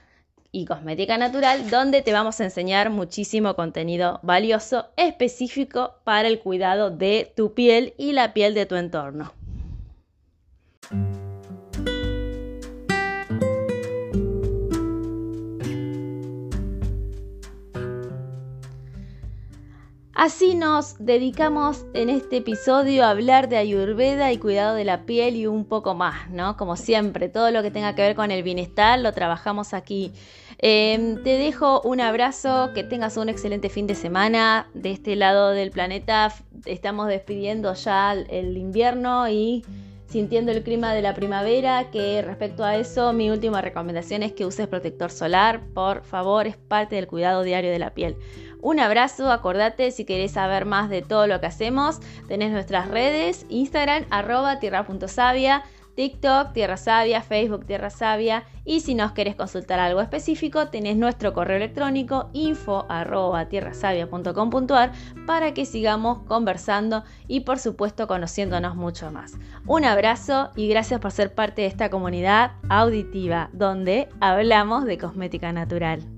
y 0.55 0.63
cosmética 0.63 1.17
natural, 1.17 1.69
donde 1.69 2.01
te 2.01 2.13
vamos 2.13 2.39
a 2.39 2.45
enseñar 2.45 2.89
muchísimo 2.89 3.55
contenido 3.55 4.21
valioso 4.23 4.85
específico 4.95 5.95
para 6.05 6.29
el 6.29 6.39
cuidado 6.39 6.91
de 6.91 7.33
tu 7.35 7.53
piel 7.53 7.93
y 7.97 8.13
la 8.13 8.33
piel 8.33 8.53
de 8.53 8.65
tu 8.65 8.75
entorno. 8.75 9.33
Así 20.13 20.55
nos 20.55 20.95
dedicamos 20.97 21.85
en 21.93 22.09
este 22.09 22.37
episodio 22.37 23.03
a 23.03 23.09
hablar 23.09 23.49
de 23.49 23.57
ayurveda 23.57 24.31
y 24.31 24.37
cuidado 24.37 24.73
de 24.73 24.85
la 24.85 25.05
piel 25.05 25.35
y 25.35 25.45
un 25.45 25.65
poco 25.65 25.93
más, 25.93 26.29
¿no? 26.29 26.55
Como 26.55 26.77
siempre, 26.77 27.27
todo 27.27 27.51
lo 27.51 27.61
que 27.61 27.69
tenga 27.69 27.93
que 27.95 28.01
ver 28.01 28.15
con 28.15 28.31
el 28.31 28.41
bienestar 28.41 28.97
lo 28.97 29.11
trabajamos 29.11 29.73
aquí. 29.73 30.13
Em, 30.67 31.21
te 31.21 31.37
dejo 31.37 31.79
un 31.81 32.01
abrazo, 32.01 32.71
que 32.73 32.83
tengas 32.83 33.17
un 33.17 33.29
excelente 33.29 33.69
fin 33.69 33.85
de 33.85 33.93
semana. 33.93 34.67
De 34.73 34.89
este 34.89 35.15
lado 35.15 35.51
del 35.51 35.69
planeta 35.69 36.33
estamos 36.65 37.07
despidiendo 37.07 37.75
ya 37.75 38.13
el 38.13 38.57
invierno 38.57 39.29
y 39.29 39.63
sintiendo 40.07 40.51
el 40.51 40.63
clima 40.63 40.95
de 40.95 41.03
la 41.03 41.13
primavera, 41.13 41.91
que 41.91 42.23
respecto 42.23 42.63
a 42.63 42.77
eso 42.77 43.13
mi 43.13 43.29
última 43.29 43.61
recomendación 43.61 44.23
es 44.23 44.31
que 44.31 44.43
uses 44.43 44.67
protector 44.67 45.11
solar, 45.11 45.61
por 45.75 46.03
favor, 46.03 46.47
es 46.47 46.57
parte 46.57 46.95
del 46.95 47.05
cuidado 47.05 47.43
diario 47.43 47.69
de 47.69 47.77
la 47.77 47.93
piel. 47.93 48.17
Un 48.59 48.79
abrazo, 48.79 49.31
acordate 49.31 49.91
si 49.91 50.03
querés 50.03 50.31
saber 50.31 50.65
más 50.65 50.89
de 50.89 51.03
todo 51.03 51.27
lo 51.27 51.39
que 51.39 51.45
hacemos, 51.45 51.99
tenés 52.27 52.51
nuestras 52.51 52.87
redes, 52.87 53.45
Instagram 53.49 54.05
arroba 54.09 54.59
tierra.savia, 54.59 55.63
TikTok, 55.95 56.53
Tierra 56.53 56.77
Sabia, 56.77 57.21
Facebook, 57.21 57.65
Tierra 57.65 57.89
Sabia. 57.89 58.43
Y 58.65 58.81
si 58.81 58.95
nos 58.95 59.11
querés 59.11 59.35
consultar 59.35 59.79
algo 59.79 60.01
específico, 60.01 60.67
tenés 60.67 60.97
nuestro 60.97 61.33
correo 61.33 61.57
electrónico 61.57 62.29
info 62.33 62.85
arroba 62.89 63.45
tierrasavia.com.ar 63.45 64.91
para 65.25 65.53
que 65.53 65.65
sigamos 65.65 66.19
conversando 66.23 67.03
y 67.27 67.41
por 67.41 67.59
supuesto 67.59 68.07
conociéndonos 68.07 68.75
mucho 68.75 69.11
más. 69.11 69.33
Un 69.67 69.85
abrazo 69.85 70.51
y 70.55 70.67
gracias 70.67 70.99
por 70.99 71.11
ser 71.11 71.33
parte 71.33 71.61
de 71.61 71.67
esta 71.67 71.89
comunidad 71.89 72.53
auditiva 72.69 73.49
donde 73.53 74.09
hablamos 74.19 74.85
de 74.85 74.97
cosmética 74.97 75.51
natural. 75.51 76.14